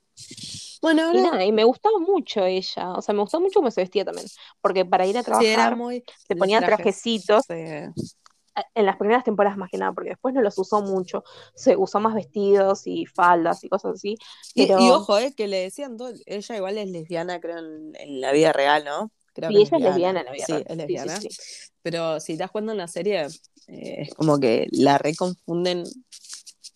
[0.80, 3.70] Bueno, y ahora nada, y me gustaba mucho ella, o sea, me gustó mucho cómo
[3.70, 6.64] se vestía también, porque para ir a sí, era trabajar muy se ponía trajes.
[6.64, 7.54] trajecitos sí.
[8.74, 11.24] en las primeras temporadas más que nada, porque después no los usó mucho.
[11.54, 14.16] Se usó más vestidos y faldas y cosas así.
[14.54, 18.32] Y, ojo, eh, que le decían todo, ella igual es lesbiana, creo, en, en la
[18.32, 19.10] vida real, ¿no?
[19.32, 20.66] Creo sí, que ella es lesbiana en la vida Sí, real.
[20.66, 21.26] es lesbiana.
[21.82, 23.32] Pero si te das cuenta en la serie,
[23.68, 25.84] eh, es como que la reconfunden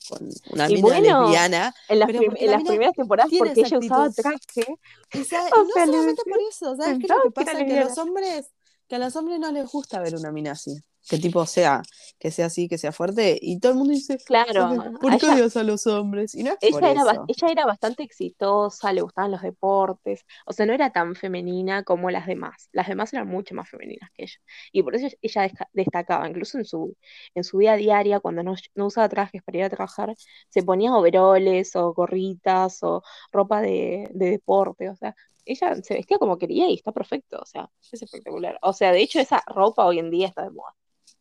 [0.08, 3.78] con una mina bueno, lesbiana, en las, prim- en la las primeras temporadas, porque ella
[3.78, 4.22] usaba actitud.
[4.22, 4.78] traje,
[5.12, 7.64] Y, sabe- o no sea, solamente por eso, ¿sabes qué es lo que pasa?
[7.64, 8.46] Que a los hombres,
[8.88, 10.76] que a los hombres no les gusta ver una mina así.
[11.08, 11.82] Que tipo sea,
[12.18, 13.38] que sea así, que sea fuerte.
[13.40, 16.34] Y todo el mundo dice, Claro, "Porque- ¿por qué odias a los hombres?
[16.34, 17.24] Y no es por ella era, eso.
[17.28, 22.10] ella era bastante exitosa, le gustaban los deportes, o sea, no era tan femenina como
[22.10, 22.68] las demás.
[22.72, 24.38] Las demás eran mucho más femeninas que ella.
[24.72, 26.96] Y por eso ella destacaba, incluso en su,
[27.34, 30.14] en su vida diaria, cuando no, no usaba trajes para ir a trabajar,
[30.50, 35.14] se ponía overoles o gorritas o ropa de, de deporte, o sea,
[35.44, 38.58] ella se vestía como quería y está perfecto, o sea, es espectacular.
[38.62, 40.74] O sea, de hecho, esa ropa hoy en día está de moda,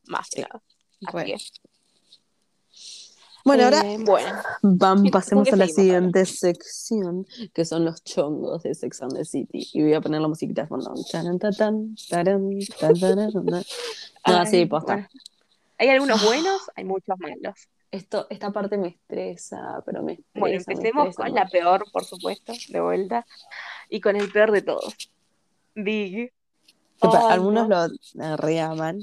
[0.08, 0.62] más que Sí, nada.
[1.06, 1.26] Así re.
[1.26, 1.38] que,
[3.44, 4.42] Bueno, ahora eh, bueno,
[4.80, 9.68] ¿con pasemos a la siguiente sección, que son los chongos de Sex and the City.
[9.74, 10.94] Y voy a poner la musiquita de fondo.
[11.58, 11.96] Tan.
[14.28, 14.94] No, Ay, sí, posta.
[14.94, 15.08] bueno.
[15.78, 17.56] Hay algunos buenos, hay muchos malos.
[17.92, 22.04] Esto, esta parte me estresa, pero me Bueno, estresa, empecemos estresa con la peor, por
[22.04, 23.26] supuesto, de vuelta,
[23.90, 24.96] y con el peor de todos.
[25.76, 26.34] Big.
[27.02, 27.88] Algunos no.
[28.14, 29.02] lo reaman,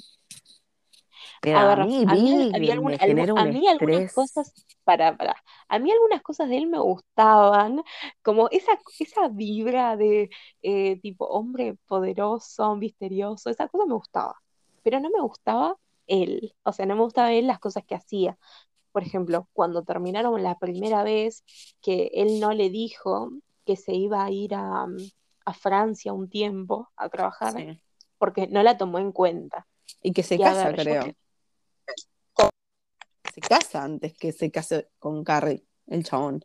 [1.43, 3.67] pero A a ver, mí a mí Big había algún- me algún- genera a mí
[3.69, 5.35] algunas cosas, para, para,
[5.69, 7.83] a mí algunas cosas de él me gustaban,
[8.23, 10.31] como esa, esa vibra de
[10.63, 14.37] eh, tipo hombre poderoso, misterioso, esa cosa me gustaba,
[14.85, 15.77] pero no me gustaba
[16.07, 18.39] él, o sea, no me gustaba él las cosas que hacía.
[18.93, 21.45] Por ejemplo, cuando terminaron la primera vez
[21.81, 23.31] que él no le dijo
[23.65, 24.97] que se iba a ir a, mm,
[25.47, 27.81] a Francia un tiempo a trabajar, Sí.
[28.19, 29.67] porque no la tomó en cuenta.
[30.03, 31.05] Y que se Y a casa, ver, creo.
[33.33, 36.45] Se casa antes que se case con Carrie, el chabón.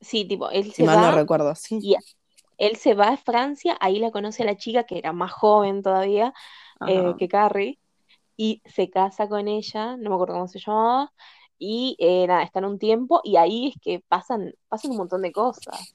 [0.00, 1.78] sí, tipo, él Si se mal no va recuerdo, sí.
[1.80, 1.96] y
[2.58, 5.82] él se va a Francia, ahí la conoce a la chica que era más joven
[5.82, 6.34] todavía
[6.86, 7.78] eh, que Carrie,
[8.36, 11.12] y se casa con ella, no me acuerdo cómo se llamaba,
[11.58, 15.30] y eh, nada, están un tiempo y ahí es que pasan, pasan un montón de
[15.32, 15.94] cosas.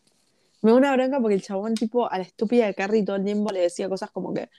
[0.61, 3.25] Me da una bronca porque el chabón, tipo, a la estúpida de Carrie todo el
[3.25, 4.49] tiempo le decía cosas como que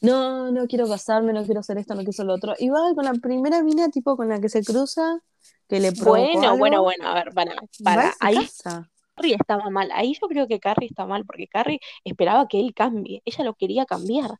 [0.00, 2.54] no, no quiero casarme, no quiero hacer esto, no quiero hacer lo otro.
[2.58, 5.20] Y va con la primera mina, tipo, con la que se cruza,
[5.68, 8.90] que le provocó Bueno, algo, bueno, bueno, a ver, para, para, ahí casa.
[9.14, 12.72] Carrie estaba mal, ahí yo creo que Carrie está mal, porque Carrie esperaba que él
[12.74, 14.30] cambie, ella lo quería cambiar,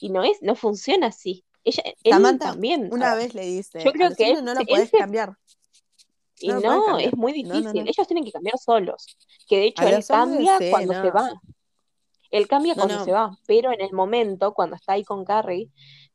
[0.00, 1.44] y no es, no funciona así.
[1.64, 2.88] Ella, él también.
[2.92, 5.36] una vez le dice, yo creo "Al que él no lo podés cambiar.
[6.40, 7.84] Y No es muy no, difícil.
[7.84, 7.90] no.
[7.90, 9.16] Ellos tienen que cambiar solos.
[9.48, 11.32] Que de hecho él cambia cuando se va.
[12.30, 13.04] Él cambia No, cuando no.
[13.04, 15.70] se va, pero en el momento, cuando está ahí con Carrie,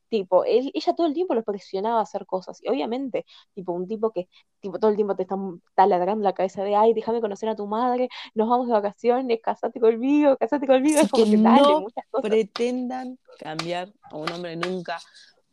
[0.09, 2.59] tipo, él, ella todo el tiempo lo presionaba a hacer cosas.
[2.61, 4.29] Y obviamente, tipo, un tipo que,
[4.61, 5.35] tipo, todo el tiempo te está
[5.75, 9.79] taladrando la cabeza de, ay, déjame conocer a tu madre, nos vamos de vacaciones, casate
[9.79, 10.99] conmigo, casate conmigo.
[10.99, 12.39] Así Es como que que dale, no muchas cosas.
[12.51, 14.99] pretendan cambiar a un hombre nunca,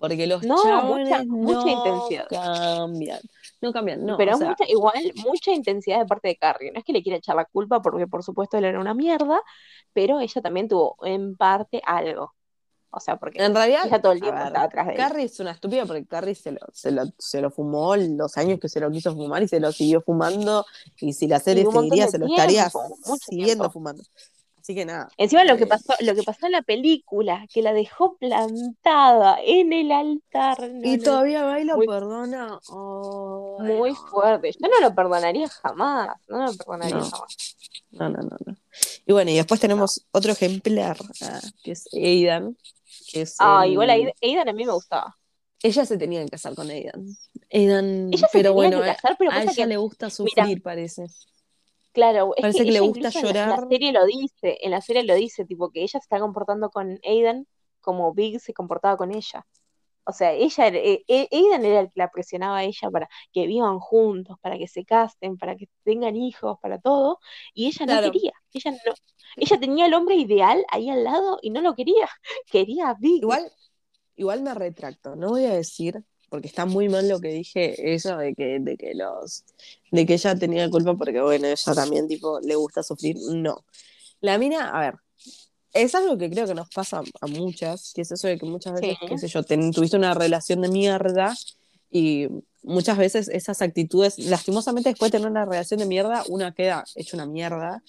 [0.01, 2.27] porque los No, mucha- mucha no intensidad.
[2.29, 3.21] cambian.
[3.61, 4.17] No cambian, no.
[4.17, 6.73] pero o es sea, mucha, igual, mucha intensidad de parte de Carrie.
[6.73, 9.41] No es que le quiera echar la culpa, porque por supuesto él era una mierda,
[9.93, 12.33] pero ella también tuvo en parte algo.
[12.93, 14.99] O sea, porque en realidad, ella todo el tiempo ver, estaba atrás de él.
[14.99, 18.59] Carrie es una estúpida porque Carrie se lo, se, lo, se lo fumó los años
[18.59, 20.65] que se lo quiso fumar y se lo siguió fumando.
[21.01, 23.71] Y si la serie seguiría, se lo estaría tiempo, siguiendo tiempo.
[23.71, 24.03] fumando.
[24.61, 25.09] Así que nada.
[25.17, 29.39] Encima lo que eh, pasó, lo que pasó en la película, que la dejó plantada
[29.43, 32.59] en el altar, no, Y no, todavía va y lo muy- perdona.
[33.59, 33.97] Muy no.
[33.97, 34.53] fuerte.
[34.53, 37.05] Yo no lo perdonaría jamás, no lo perdonaría No.
[37.11, 37.57] jamás.
[37.93, 38.57] No, no, no, no.
[39.07, 42.57] Y bueno, y después tenemos otro ejemplar, ah, que es Aidan.
[43.13, 45.17] Que es Ah, el- igual Aid- Aidan a mí me gustaba.
[45.63, 47.07] Ella se tenía que casar con Aidan.
[47.53, 50.63] Aidan, Ella se pero tenía bueno, que casar, pero a ella que, le gusta sufrir,
[50.63, 51.07] parece.
[51.93, 53.61] Claro, es Parece que le gusta incluso en la- En llorar.
[53.61, 56.71] la serie lo dice, en la serie lo dice, tipo que ella se está comportando
[56.71, 57.47] con Aidan
[57.81, 59.47] como Big se comportaba con ella.
[60.05, 63.09] O sea, ella, era- eh, eh, Aidan era el que la presionaba a ella para
[63.33, 67.19] que vivan juntos, para que se casen, para que tengan hijos, para todo,
[67.55, 68.33] y ella no quería.
[68.53, 68.95] Ella no,
[69.37, 72.09] ella tenía el hombre ideal ahí al lado y no lo quería.
[72.51, 73.23] Quería a Big.
[73.23, 73.53] Igual,
[74.17, 78.17] igual me retracto, no voy a decir, porque está muy mal lo que dije, eso
[78.17, 79.45] de que, de que los,
[79.91, 83.17] de que ella tenía culpa porque bueno, ella también tipo le gusta sufrir.
[83.35, 83.65] No.
[84.23, 84.95] La mina, a ver,
[85.75, 88.73] es algo que creo que nos pasa a muchas, que es eso de que muchas
[88.81, 89.07] veces, Sí.
[89.07, 91.37] qué sé yo, ten- tuviste una relación de mierda
[91.91, 92.29] y
[92.63, 97.17] muchas veces esas actitudes, lastimosamente después de tener una relación de mierda, una queda hecha
[97.17, 97.83] una mierda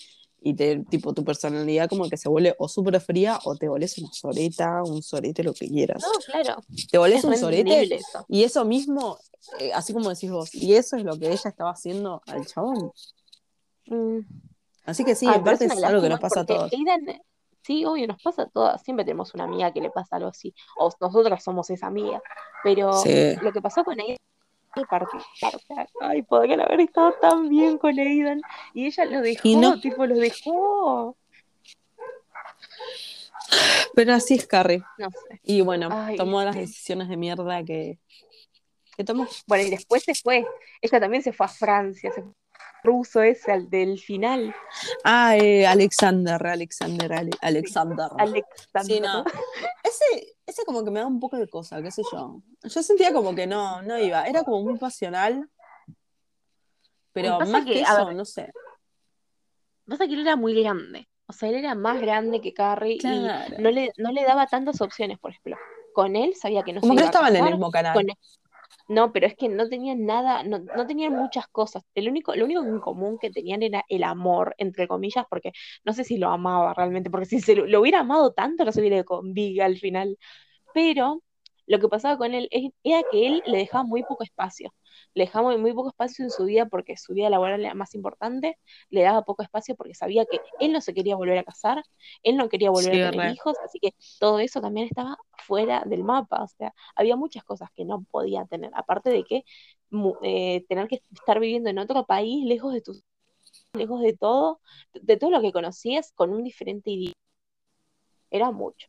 [0.43, 3.97] y te, tipo tu personalidad como que se vuelve o súper fría o te volvés
[3.99, 6.01] una soreta, un sorete, lo que quieras.
[6.03, 6.61] No, claro.
[6.89, 8.25] Te volvés Es un re sorete eso.
[8.27, 9.19] y eso mismo,
[9.59, 12.91] eh, así como decís vos, y eso es lo que ella estaba haciendo al chabón.
[13.85, 14.19] Mm.
[14.85, 16.71] Así que sí, Ay, en parte es algo que nos pasa a todos.
[17.63, 18.81] Sí, obvio, nos pasa a todas.
[18.81, 20.51] Siempre tenemos una amiga que le pasa algo así.
[20.79, 22.19] O nosotras somos esa amiga.
[22.63, 23.35] Pero Sí.
[23.41, 24.17] lo que pasó con Aidan
[24.75, 25.55] muy particular.
[25.55, 28.41] O sea, ay, podrían haber estado tan bien con Aidan.
[28.73, 29.79] Y ella lo dejó, Y no.
[29.79, 31.17] tipo, lo dejó.
[33.93, 34.83] Pero así es Carrie.
[34.97, 35.39] No sé.
[35.43, 37.99] Y bueno, Ay, tomó las decisiones de mierda que,
[38.95, 39.27] que tomó.
[39.47, 40.45] Bueno, y después se fue.
[40.81, 42.11] Ella también se fue a Francia.
[42.13, 42.31] Se fue
[42.83, 44.53] ruso ese, al del final.
[45.03, 48.07] Ah, eh, Alexander, Alexander, Ale- Alexander.
[48.17, 48.85] Alexander.
[48.85, 49.23] Sí, no.
[49.83, 52.41] Ese, ese como que me da un poco de cosa, qué sé yo.
[52.63, 54.25] Yo sentía como que no, no iba.
[54.25, 55.49] Era como muy pasional.
[57.13, 58.51] Pero pasa más que, que, eso, ver, no sé.
[59.85, 61.09] Pasa que él era muy grande.
[61.27, 63.55] O sea, él era más grande que Carrie Claro.
[63.57, 65.57] y no le, no le daba tantas opciones, por ejemplo.
[65.93, 67.69] Con él sabía que no Como se que no iba a estaban en el mismo
[67.71, 67.93] canal.
[67.93, 68.15] Con él-
[68.91, 71.83] No, pero es que no tenían nada, no, no tenían muchas cosas.
[71.95, 75.53] El único, lo único en común que tenían era el amor, entre comillas, porque
[75.85, 78.81] no sé si lo amaba realmente, porque si se lo, hubiera amado tanto, no se
[78.81, 80.17] hubiera ido con al final.
[80.73, 81.23] Pero
[81.67, 82.49] lo que pasaba con él
[82.83, 84.73] era que él le dejaba muy poco espacio.
[85.13, 88.57] Le dejaba muy, poco espacio en su vida porque su vida laboral era más importante.
[88.89, 91.83] Le daba poco espacio porque sabía que él no se quería volver a casar,
[92.23, 93.31] él no quería volver Sí, a tener re.
[93.33, 96.43] hijos, así que todo eso también estaba fuera del mapa.
[96.43, 98.71] O sea, había muchas cosas que no podía tener.
[98.73, 99.43] Aparte de que
[100.23, 103.03] eh, tener que estar viviendo en otro país, lejos de tus,
[103.73, 104.61] lejos de todo,
[104.93, 107.15] de todo lo que conocías, con un diferente idioma.
[108.29, 108.87] Era mucho.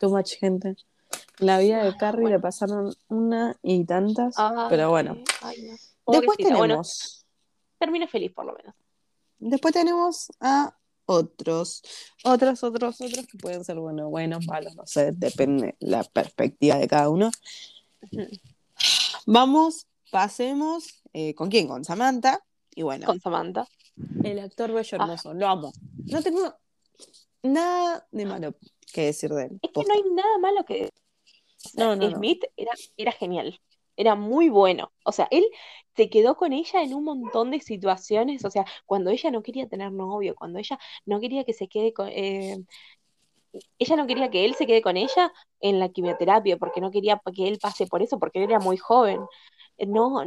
[0.00, 0.76] Too much gente.
[1.40, 2.36] La vida de Ay, Carrie bueno.
[2.36, 4.34] le pasaron una y tantas.
[4.38, 5.16] Ay, pero bueno.
[5.42, 6.12] ay, no.
[6.12, 6.36] Después.
[6.38, 7.26] Bueno, tenemos.
[7.78, 8.74] termina feliz por lo menos.
[9.38, 11.82] Después tenemos a otros.
[12.24, 16.88] Otros, otros, otros que pueden ser bueno, buenos, malos, no sé, depende la perspectiva de
[16.88, 17.30] cada uno.
[19.26, 21.02] Vamos, pasemos.
[21.12, 21.68] eh, ¿Con quién?
[21.68, 22.44] Con Samantha.
[22.74, 23.66] Y bueno, Con Samantha.
[24.24, 25.04] el actor bello Ah.
[25.04, 25.72] hermoso, lo amo.
[26.06, 26.54] No tengo
[27.42, 28.54] nada de malo
[28.92, 29.58] que decir de él.
[29.62, 30.90] Es que no hay nada malo que
[31.72, 32.28] No, no, no.
[32.28, 33.60] Smith era, era genial,
[33.96, 34.92] era muy bueno.
[35.04, 35.44] O sea, él
[35.96, 38.44] se quedó con ella en un montón de situaciones.
[38.44, 41.92] O sea, cuando ella no quería tener novio, cuando ella no quería que se quede
[41.92, 42.08] con.
[42.10, 42.58] eh,
[43.78, 47.20] ella no quería que él se quede con ella en la quimioterapia, porque no quería
[47.34, 49.20] que él pase por eso, porque él era muy joven.
[49.78, 50.22] Eh, No,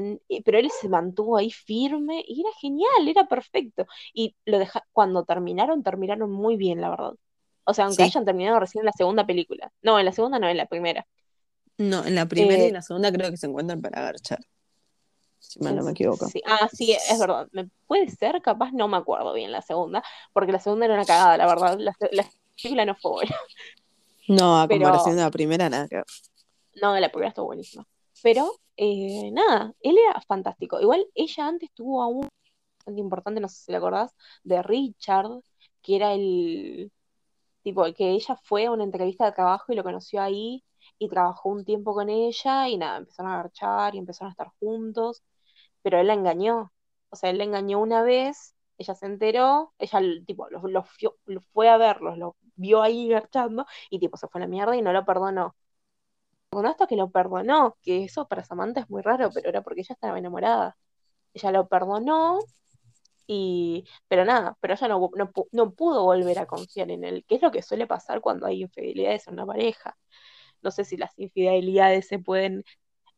[0.45, 3.85] pero él se mantuvo ahí firme y era genial, era perfecto.
[4.13, 7.13] Y lo deja, cuando terminaron, terminaron muy bien, la verdad.
[7.63, 8.09] O sea, aunque Sí.
[8.09, 9.71] hayan terminado recién en la segunda película.
[9.81, 11.05] No, en la segunda no, en la primera.
[11.77, 14.39] No, en la primera y Eh, en la segunda creo que se encuentran para garchar.
[15.39, 16.27] Si mal no me equivoco.
[16.27, 16.41] sí.
[16.45, 17.47] Ah, sí, es verdad.
[17.51, 20.03] Me, puede ser, capaz no me acuerdo bien la segunda,
[20.33, 21.77] porque la segunda era una cagada, la verdad.
[21.79, 23.35] La, la película no fue buena.
[24.27, 26.03] No, a Pero- comparación de la primera, nada que.
[26.81, 27.85] No, la primera estuvo buenísima.
[28.23, 30.79] Pero, eh, nada, él era fantástico.
[30.79, 32.29] Igual ella antes tuvo a un
[32.95, 34.11] importante, no sé si le acordás,
[34.43, 35.41] de Richard,
[35.81, 36.91] que era el
[37.63, 40.63] tipo que ella fue a una entrevista de trabajo y lo conoció ahí
[40.99, 44.51] y trabajó un tiempo con ella y nada, empezaron a garchar y empezaron a estar
[44.59, 45.23] juntos,
[45.81, 46.71] pero él la engañó.
[47.09, 50.85] O sea, él la engañó una vez, ella se enteró, ella tipo lo, lo
[51.25, 54.75] lo fue a verlos, lo vio ahí garchando y tipo se fue a la mierda
[54.75, 55.55] y no lo perdonó.
[56.49, 59.81] Perdonó hasta que lo perdonó, que eso para Samantha es muy raro, pero era porque
[59.81, 60.77] ella estaba enamorada.
[61.33, 62.39] Ella lo perdonó
[63.33, 67.35] y, pero nada, pero ella no, no, no pudo volver a confiar en él, que
[67.35, 69.97] es lo que suele pasar cuando hay infidelidades en una pareja.
[70.61, 72.63] No sé si las infidelidades se pueden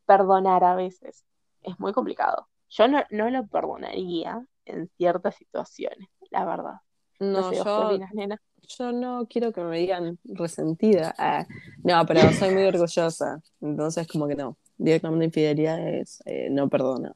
[0.06, 1.26] perdonar a veces.
[1.64, 2.50] Es muy complicado.
[2.70, 6.76] Yo no, no lo perdonaría en ciertas situaciones, la verdad.
[7.20, 8.42] No, No, sé, ¿vos qué yo, opinas, nena?
[8.78, 11.14] yo no quiero que me digan resentida.
[11.18, 11.46] Ah,
[11.84, 13.42] no, pero soy muy orgullosa.
[13.62, 14.58] Entonces, como que no.
[14.78, 17.14] Directamente infidelidades, eh, no perdono.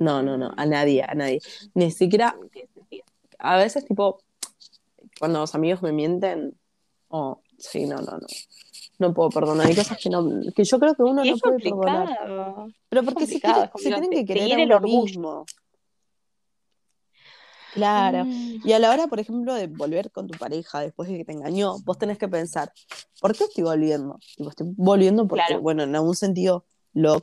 [0.00, 0.50] No, no, no.
[0.56, 1.40] A nadie, a nadie.
[1.74, 2.36] Ni siquiera,
[3.38, 4.20] a veces, tipo,
[5.18, 6.54] cuando los amigos me mienten,
[7.08, 8.26] oh, sí, no, no, no.
[8.98, 9.66] No puedo perdonar.
[9.66, 12.18] Hay cosas que no, que yo creo que uno Y no puede perdonar.
[12.88, 15.02] Pero porque se, quiere- se tienen que querer a el orgullo.
[15.04, 15.46] mismo.
[17.72, 18.24] Claro.
[18.24, 21.24] Mm, Y a la hora, por ejemplo, de volver con tu pareja después de que
[21.24, 22.72] te engañó, vos tenés que pensar,
[23.20, 24.18] ¿por qué estoy volviendo?
[24.36, 25.62] Tipo, estoy volviendo porque, Claro.
[25.62, 27.22] bueno, en algún sentido lo,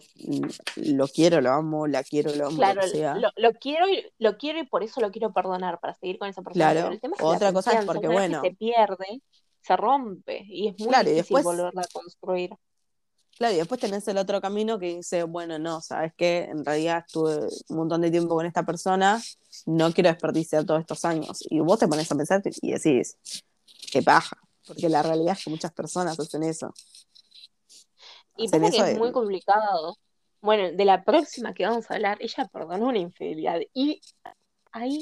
[0.76, 3.16] lo quiero, lo amo, la quiero, lo amo, Claro, lo que sea.
[3.16, 6.30] lo, lo quiero y, lo quiero y por eso lo quiero perdonar, para seguir con
[6.30, 6.72] esa persona.
[6.72, 6.82] Claro.
[6.84, 8.42] Pero el tema es que Otra cosa es porque, que bueno.
[8.42, 9.22] se pierde,
[9.62, 12.52] se rompe y es muy Claro, y difícil después- volverla a construir.
[13.38, 16.46] Claro, y después tenés el otro camino que dice, bueno, no, ¿sabes qué?
[16.50, 19.22] En realidad estuve un montón de tiempo con esta persona,
[19.68, 21.44] no quiero desperdiciar todos estos años.
[21.50, 23.16] Y vos te pones a pensar y decís,
[23.92, 26.74] qué paja, porque la realidad es que muchas personas hacen eso.
[28.38, 29.98] Y pasa que es muy complicado.
[30.42, 34.02] Bueno, de la próxima que vamos a hablar, ella perdonó una infidelidad y
[34.72, 35.02] hay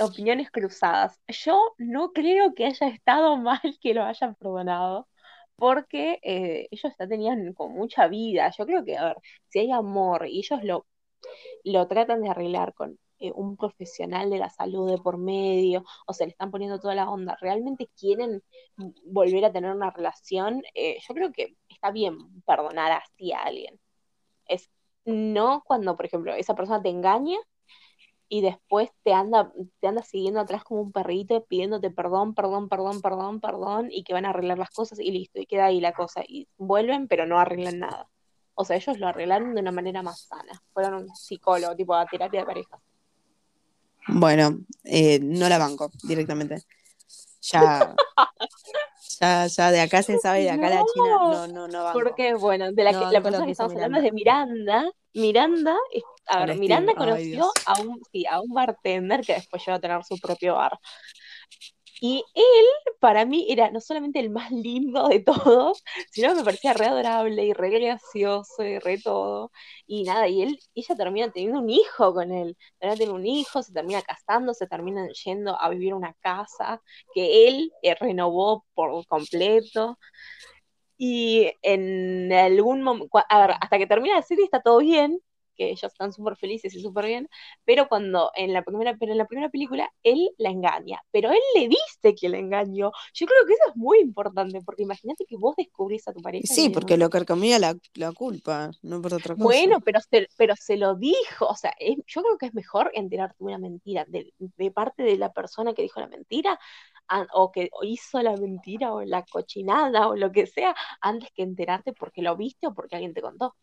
[0.00, 1.20] opiniones cruzadas.
[1.28, 5.08] Yo no creo que haya estado mal que lo hayan perdonado,
[5.56, 8.50] porque eh, ellos ya tenían con mucha vida.
[8.56, 9.16] Yo creo que, a ver,
[9.48, 10.86] si hay amor y ellos lo,
[11.64, 16.14] lo tratan de arreglar con eh, un profesional de la salud de por medio, o
[16.14, 18.42] se le están poniendo toda la onda, realmente quieren
[19.04, 23.80] volver a tener una relación, eh, yo creo que está bien perdonar así a alguien.
[24.46, 24.68] Es
[25.06, 27.38] no cuando, por ejemplo, esa persona te engaña
[28.28, 29.50] y después te anda,
[29.80, 34.12] te anda siguiendo atrás como un perrito pidiéndote perdón, perdón, perdón, perdón, perdón, y que
[34.12, 36.22] van a arreglar las cosas y listo, y queda ahí la cosa.
[36.28, 38.08] Y vuelven, pero no arreglan nada.
[38.54, 40.62] O sea, ellos lo arreglaron de una manera más sana.
[40.74, 42.78] Fueron un psicólogo, tipo a terapia de pareja.
[44.06, 46.62] Bueno, eh, no la banco directamente.
[47.40, 47.96] Ya,
[49.20, 50.86] ya, ya de acá se sabe, de acá la No.
[50.92, 51.92] China, no, no, no.
[51.92, 54.90] Porque, bueno, de la, No, que, la persona que estamos hablando es de Miranda.
[55.12, 55.76] Miranda,
[56.26, 60.04] a ver, Miranda conoció a un, sí, a un bartender que después llegó a tener
[60.04, 60.78] su propio bar.
[62.00, 62.66] Y él,
[62.98, 66.86] para mí, era no solamente el más lindo de todos, sino que me parecía re
[66.86, 69.52] adorable y re gracioso y re todo.
[69.86, 72.56] Y nada, y él, ella termina teniendo un hijo con él.
[72.78, 76.82] Termina teniendo un hijo, se termina casando, se terminan yendo a vivir una casa
[77.14, 79.98] que él eh, renovó por completo.
[80.98, 85.20] Y en algún momento, hasta que termina la serie está todo bien,
[85.60, 87.28] que ellos están súper felices y súper bien,
[87.64, 91.40] pero cuando en la primera, pero en la primera película él la engaña, pero él
[91.54, 92.92] le dice que la engañó.
[93.14, 96.54] Yo creo que eso es muy importante, porque imagínate que vos descubrís a tu pareja.
[96.54, 99.70] Sí, porque lo carcomía la, la culpa, no por otra cosa.
[99.70, 102.90] bueno, pero se, pero se lo dijo, o sea, es- yo creo que es mejor
[102.94, 106.58] enterarte de una mentira de, de parte de la persona que dijo la mentira,
[107.08, 111.42] a- o que hizo la mentira, o la cochinada, o lo que sea, antes que
[111.42, 113.56] enterarte porque lo viste o porque alguien te contó.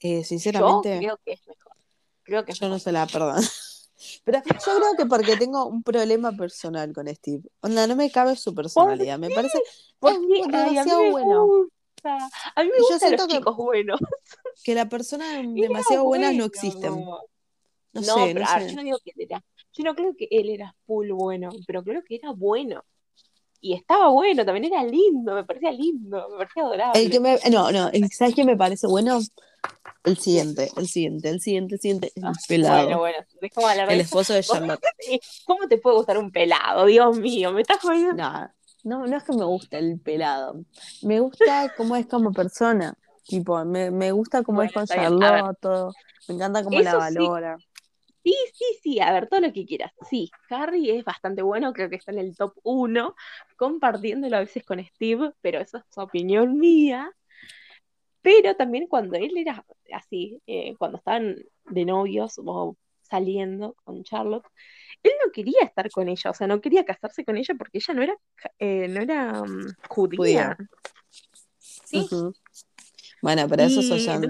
[0.00, 1.72] Eh, Yo sinceramente, creo que es mejor.
[2.22, 2.80] Creo que yo no mejor.
[2.80, 3.40] se la perdono.
[4.24, 7.42] Pero yo creo que porque tengo un problema personal con Steve.
[7.60, 9.18] Onda, no me cabe su personalidad.
[9.18, 9.64] Me parece Es
[10.00, 11.46] que, ay, a demasiado me bueno.
[11.46, 12.16] gusta.
[12.54, 14.00] A mí me yo gustan los que- chicos buenos.
[14.62, 15.24] Que la persona
[15.54, 16.90] demasiado buenas no existen.
[17.00, 17.20] No,
[17.92, 18.70] No sé, pero no a ver, sé.
[18.70, 19.44] yo no digo que él era.
[19.72, 22.84] Yo no creo que él era full bueno, pero creo que era bueno.
[23.64, 27.02] Y estaba bueno, también era lindo, me parecía lindo, me parecía adorable.
[27.02, 29.20] El que me, no, no, ¿sabes qué me parece bueno?
[30.04, 32.98] El siguiente, el siguiente, el siguiente, el siguiente, el pelado.
[32.98, 34.84] Bueno, bueno, hablar el esposo de Charlotte.
[35.46, 36.84] ¿Cómo te puede gustar un pelado?
[36.84, 38.14] Dios mío, me estás jodiendo.
[38.14, 38.50] No,
[38.84, 40.60] no, no es que me guste el pelado.
[41.00, 42.92] Me gusta cómo es como persona.
[43.26, 44.84] Tipo, me, me gusta cómo es con.
[44.84, 45.94] Charlotte, todo.
[46.28, 47.56] Me encanta cómo la Eso valora.
[47.58, 47.64] Sí,
[48.32, 49.92] sí, sí, a ver, todo lo que quieras.
[50.08, 53.14] Sí, Harry es bastante bueno, creo que está en el top 1,
[53.56, 57.10] compartiéndolo a veces con Steve, pero eso es opinión mía.
[58.22, 64.46] Pero también cuando él era así, eh, cuando estaban de novios o saliendo con Charlotte,
[65.02, 67.92] él no quería estar con ella, o sea, no quería casarse con ella porque ella
[67.94, 68.16] no era,
[68.58, 70.56] eh, no era mm, judía.
[70.56, 70.56] Judía.
[71.58, 72.08] Sí.
[73.20, 74.18] Bueno, pero eso Y ya.
[74.18, 74.28] no-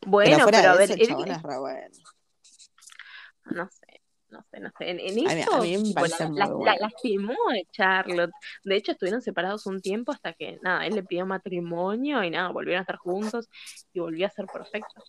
[0.00, 1.96] Pero bueno, fuera pero a ver, eso, él- chabón es re bueno.
[3.46, 4.90] No sé, no sé, no sé.
[4.90, 6.74] En, en A mí- a eso, mí me tipo, parece la, muy la- la bueno.
[6.80, 8.30] lastimó a Charlotte.
[8.64, 12.50] De hecho, estuvieron separados un tiempo hasta que, nada, él le pidió matrimonio y nada,
[12.50, 13.48] volvieron a estar juntos
[13.92, 15.02] y volvió a ser perfecto.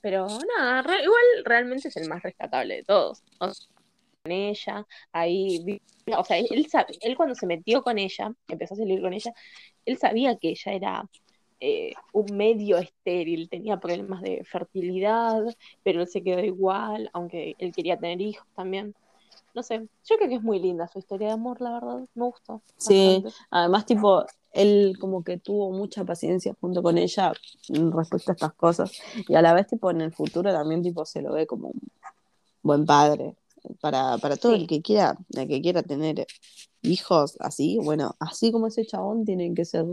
[0.00, 3.22] Pero nada, re- igual realmente es el más rescatable de todos.
[3.38, 3.66] O sea,
[4.22, 5.80] con ella, ahí,
[6.16, 9.32] o sea, él sabe, él cuando se metió con ella, empezó a salir con ella,
[9.84, 11.04] él sabía que ella era
[11.60, 15.42] eh, un medio estéril, tenía problemas de fertilidad,
[15.82, 18.94] pero él se quedó igual, aunque él quería tener hijos también.
[19.54, 22.24] No sé, yo creo que es muy linda su historia de amor, la verdad, me
[22.24, 22.60] gustó.
[22.76, 23.36] Sí, bastante.
[23.50, 27.32] además, tipo, él como que tuvo mucha paciencia junto con ella
[27.68, 28.92] respecto a estas cosas.
[29.28, 31.80] Y a la vez, tipo, en el futuro también, tipo, se lo ve como un
[32.62, 33.36] buen padre.
[33.80, 34.60] Para, para todo Sí.
[34.62, 36.26] el que quiera, el que quiera tener
[36.82, 39.86] hijos así, bueno, así como ese chabón tienen que ser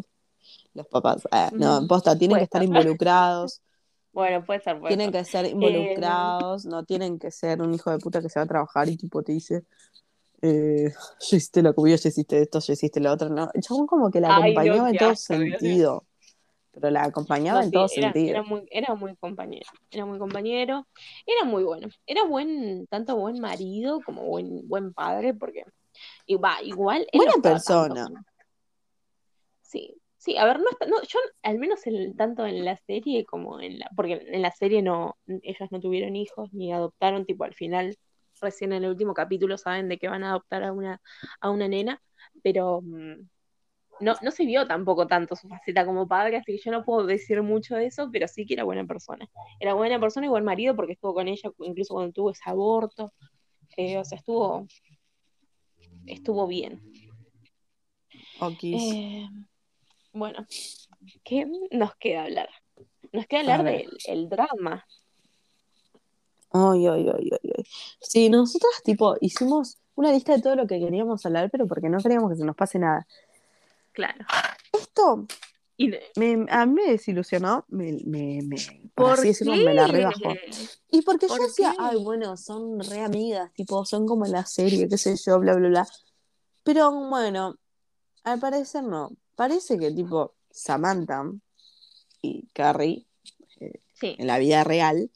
[0.73, 1.23] los papás.
[1.31, 3.61] Ah, no, posta, tienen que estar involucrados,
[4.13, 5.21] Bueno, puede ser, puede tienen ser.
[5.21, 8.47] que ser involucrados, no tienen que ser un hijo de puta que se va a
[8.47, 9.63] trabajar y tipo te dice,
[10.41, 13.49] eh, ya hiciste la comida, ya hiciste esto, ya hiciste lo otro, no.
[13.61, 16.05] Chabón como que la Ay, acompañaba en todo sentido,
[16.73, 18.29] pero la acompañaba No, en sí, todo era, sentido.
[18.31, 20.87] era muy, era muy compañero, era muy compañero,
[21.25, 25.63] era muy bueno, era buen, tanto buen marido como buen, buen padre, porque
[26.25, 28.09] y va, igual Buena persona.
[29.61, 33.25] Sí, sí, a ver, no está, no, yo al menos en- tanto en la serie
[33.25, 37.43] como en la, porque en la serie no, ellos no tuvieron hijos ni adoptaron, tipo
[37.43, 37.97] al final,
[38.41, 41.01] recién en el último capítulo saben de que van a adoptar a una,
[41.41, 42.01] a una nena,
[42.43, 43.13] pero mm,
[44.01, 47.05] no, no se vio tampoco tanto su faceta como padre, así que yo no puedo
[47.07, 49.27] decir mucho de eso, pero sí que era buena persona.
[49.59, 53.13] Era buena persona y buen marido porque estuvo con ella incluso cuando tuvo ese aborto.
[53.77, 54.67] Eh, o sea, estuvo,
[56.07, 56.81] estuvo bien.
[58.41, 58.83] Okis.
[58.83, 59.27] Eh,
[60.13, 60.45] bueno,
[61.23, 62.49] ¿qué nos queda hablar?
[63.11, 64.85] Nos queda hablar del el drama.
[66.53, 67.63] Ay, ay, ay, ay, ay.
[68.01, 71.99] Sí, nosotras tipo hicimos una lista de todo lo que queríamos hablar, pero porque no
[71.99, 73.07] queríamos que se nos pase nada.
[73.93, 74.25] Claro.
[74.73, 75.25] Esto
[75.77, 78.57] Y, me, a mí me desilusionó, me, me, me-
[78.93, 80.35] por ¿Por así decirlo, me la rebajó.
[80.89, 81.77] Y porque yo ¿Por decía, qué?
[81.79, 85.55] ay, bueno, son re amigas, tipo, son como en la serie, qué sé yo, bla,
[85.55, 85.87] bla, bla.
[86.63, 87.55] Pero bueno,
[88.23, 89.09] al parecer no.
[89.35, 91.23] Parece que tipo Samantha
[92.21, 93.07] y Carrie,
[93.93, 95.11] Sí, en la vida real,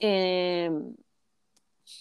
[0.00, 0.70] eh,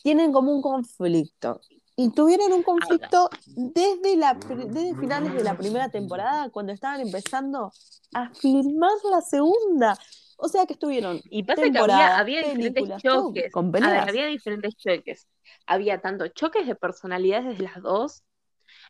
[0.03, 1.61] tienen como un conflicto.
[1.99, 7.71] Y tuvieron un conflicto desde, la, desde finales de la primera temporada, cuando estaban empezando
[8.13, 9.97] a filmar la segunda.
[10.37, 13.51] O sea que estuvieron y pasa que había, diferentes choques.
[13.51, 15.27] con ver, había diferentes choques.
[15.65, 18.23] Había tanto choques de personalidades de las dos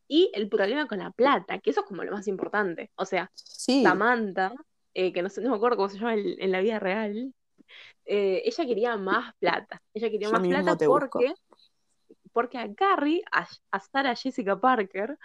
[0.07, 2.91] y el problema con la plata, que eso es como lo más importante.
[2.95, 4.53] O sea, Sí, Samantha,
[4.93, 7.33] eh, que no sé, no me acuerdo cómo se llama en, en la vida real,
[8.05, 9.81] eh, ella quería más plata.
[9.93, 10.87] Ella quería Yo más plata busco.
[11.19, 11.33] porque,
[12.31, 15.17] porque a Carrie, a, a Sarah Jessica Parker,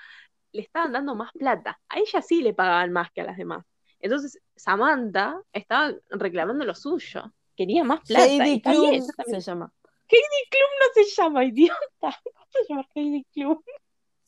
[0.52, 1.80] le estaban dando más plata.
[1.88, 3.64] A ella sí le pagaban más que a las demás.
[4.00, 7.32] Entonces, Samantha estaba reclamando lo suyo.
[7.56, 8.24] Quería más plata.
[8.24, 9.72] Heidi Klum se llama.
[10.08, 11.80] Heidi Klum no se llama, idiota.
[12.24, 13.58] ¿Cómo se llama Heidi Klum?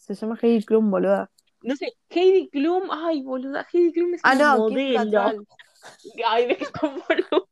[0.05, 1.31] Se llama Heidi Klum, boluda.
[1.63, 5.47] No sé, Heidi Klum, ay, boluda, Heidi Klum es Ah, una no, modelo.
[6.27, 7.47] Ay, de con boluda.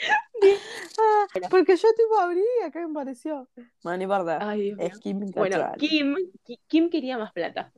[0.98, 3.46] Ah, porque yo tipo abrí y acá me pareció.
[3.82, 4.54] Bueno, no importa.
[4.78, 5.72] Es Kim Bueno.
[5.78, 7.70] Kim, Ki- Kim quería más plata.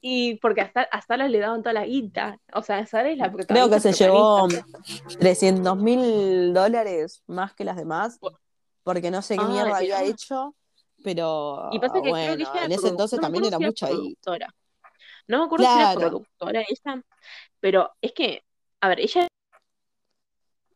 [0.00, 2.38] Y porque hasta, a Sara le daban toda la guita.
[2.54, 3.54] O sea, Sara es la protagonista.
[3.54, 5.18] Creo que se llevó protagonista.
[5.20, 8.18] 300 mil dólares más que las demás,
[8.82, 10.56] porque no sé qué Ay, mierda había hecho,
[11.02, 13.64] pero Y pasa que creo que bueno, ella en ese entonces no también era si
[13.64, 14.16] mucho ahí.
[15.28, 16.00] No me acuerdo si era Claro.
[16.00, 17.02] productora ella,
[17.60, 18.42] pero es que,
[18.80, 19.28] a ver, ella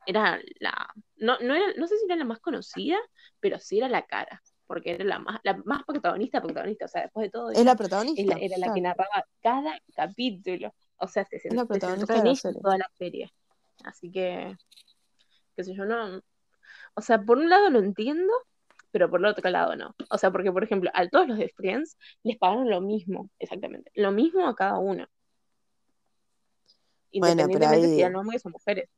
[0.06, 2.98] era la, no, no era, no sé si era la más conocida,
[3.40, 4.42] pero sí era la cara.
[4.66, 7.50] porque era la más, la más protagonista, protagonista, o sea, después de todo.
[7.50, 8.22] Es la protagonista.
[8.22, 8.96] Era, era la que claro.
[8.96, 10.74] narraba cada capítulo.
[10.96, 13.32] O sea, se, Es la se protagonista centró de en ella toda la serie.
[13.84, 14.56] Así que,
[15.56, 16.20] qué sé yo, no.
[16.94, 18.32] O sea, por un lado lo entiendo,
[18.95, 19.92] pero por el otro lado no.
[20.09, 23.90] O sea, porque, por ejemplo, a todos los de Friends les pagaron lo mismo, exactamente.
[23.97, 25.09] Lo mismo a cada uno.
[27.12, 28.88] Bueno, pero Independientemente ahí- si eran hombres o mujeres.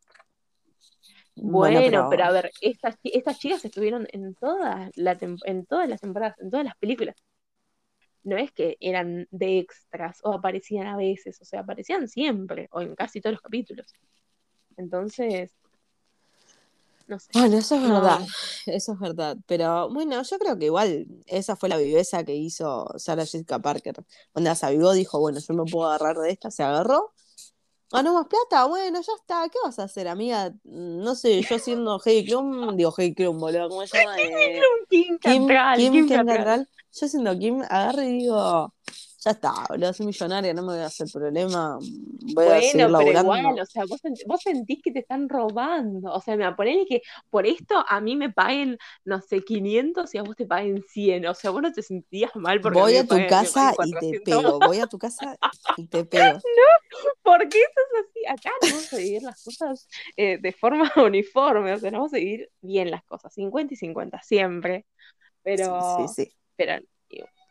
[1.35, 5.17] Bueno, Bueno, pero, a ver, estas, estas chicas estuvieron en todas, la
[5.47, 7.17] en todas las temporadas, en todas las películas.
[8.23, 12.83] No es que eran de extras o aparecían a veces, o sea, aparecían siempre o
[12.83, 13.87] en casi todos los capítulos.
[14.77, 15.55] Entonces,
[17.07, 17.29] no sé.
[17.35, 17.95] Bueno, eso es No.
[17.95, 18.21] verdad,
[18.67, 19.37] eso es verdad.
[19.47, 23.95] Pero bueno, yo creo que igual esa fue la viveza que hizo Sarah Jessica Parker.
[24.33, 27.13] Cuando se avivó, dijo, bueno, yo me puedo agarrar de esta, se agarró.
[27.93, 29.49] Ganó más plata, bueno, ya está.
[29.49, 30.53] ¿Qué vas a hacer, amiga?
[30.65, 34.17] No sé, yo siendo Heidi Klum, digo Heidi Klum, boludo, ¿cómo se llama?
[34.19, 36.07] Eh, Kim Kim, Kim.
[36.99, 38.75] Yo siendo Kim, agarro y digo,
[39.27, 42.95] ya está, boludo, soy millonaria, no me voy a hacer problema, voy a seguir Bueno,
[42.97, 46.13] pero igual, o sea, vos, sent- vos sentís que te están robando.
[46.13, 47.01] O sea, me ponele que
[47.31, 51.27] por esto a mí me paguen, no sé, 500 y a vos te paguen 100.
[51.27, 53.95] O sea, vos no te sentías mal porque Voy a a tu paguen, casa y
[53.97, 54.17] te 400.
[54.17, 55.39] pego, voy a tu casa
[55.77, 56.45] y te pego.
[57.23, 58.27] ¿Por qué eso es así?
[58.27, 62.15] Acá no vamos a vivir las cosas eh, de forma uniforme, o sea, no vamos
[62.15, 64.87] a vivir bien las cosas, 50 y 50, siempre.
[65.43, 66.33] Pero, Sí, sí, sí.
[66.57, 66.75] pero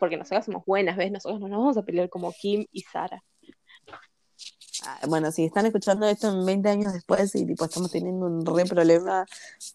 [0.06, 1.12] porque nosotros somos buenas, ¿ves?
[1.12, 3.24] Nosotros no nos vamos a pelear como Kim y Sara.
[4.86, 8.46] Ah, Bueno, si están escuchando esto en 20 años después y tipo estamos teniendo un
[8.46, 9.26] re problema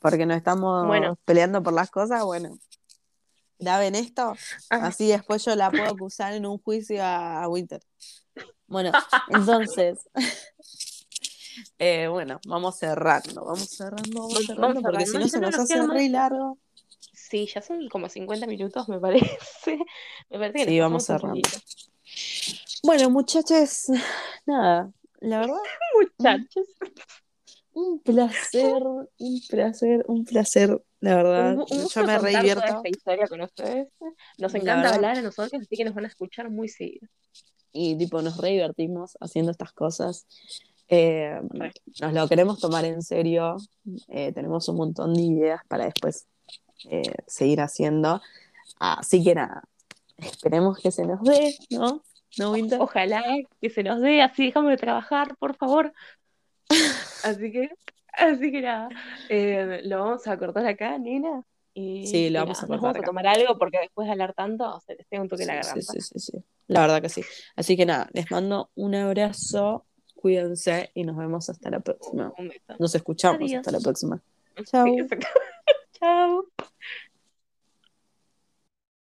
[0.01, 1.18] porque nos estamos Bueno.
[1.24, 2.57] peleando por las cosas, bueno,
[3.59, 4.35] graben esto,
[4.70, 4.87] Ah.
[4.87, 7.81] así después yo la puedo acusar en un juicio a, a Winter.
[8.68, 8.93] Bueno,
[9.74, 9.99] entonces,
[11.78, 15.83] eh, bueno, vamos cerrando, vamos cerrando, vamos Vamos cerrando, porque si no se nos hace
[15.87, 16.59] re largo.
[17.31, 19.26] Sí, ya son como 50 minutos, me parece.
[20.31, 21.41] Me parece que Sí, vamos cerrando.
[22.83, 23.87] Bueno, muchachos,
[24.47, 25.57] nada, la verdad,
[26.18, 26.66] Muchachos,
[27.72, 28.83] un placer,
[29.18, 32.66] un placer, un placer, la verdad, un, un yo me re contar toda divierto.
[32.76, 33.89] esta historia con ustedes.
[34.39, 37.07] Nos encanta hablar a nosotros, así que nos van a escuchar muy seguido.
[37.72, 40.26] y tipo nos re divertimos haciendo estas cosas.
[40.89, 41.41] Eh,
[42.01, 43.57] nos lo queremos tomar en serio.
[44.09, 46.26] Eh, tenemos un montón de ideas para después
[46.89, 48.20] eh, seguir haciendo.
[48.78, 49.64] Así que nada,
[50.18, 52.03] esperemos que se nos dé, ¿no?
[52.39, 52.81] ¿No, Winter?
[52.81, 53.22] Ojalá
[53.61, 55.93] que se nos dé, así dejamos de trabajar, por favor.
[57.24, 57.68] Así que,
[58.12, 58.89] así que nada,
[59.28, 61.43] eh, lo vamos a cortar acá, nena.
[61.74, 63.05] Y, Sí, lo vamos a cortar vamos acá.
[63.05, 65.62] a tomar algo porque después de hablar tanto se les pega un toque en la
[65.62, 65.93] Sí, garganta.
[65.93, 66.45] sí, sí, sí, sí.
[66.68, 67.22] La verdad que sí.
[67.57, 72.33] Así que nada, les mando un abrazo, cuídense y nos vemos hasta la próxima.
[72.78, 73.59] Nos escuchamos Adiós.
[73.61, 74.20] hasta la próxima.
[74.64, 74.64] Sí,
[76.01, 76.44] Ciao.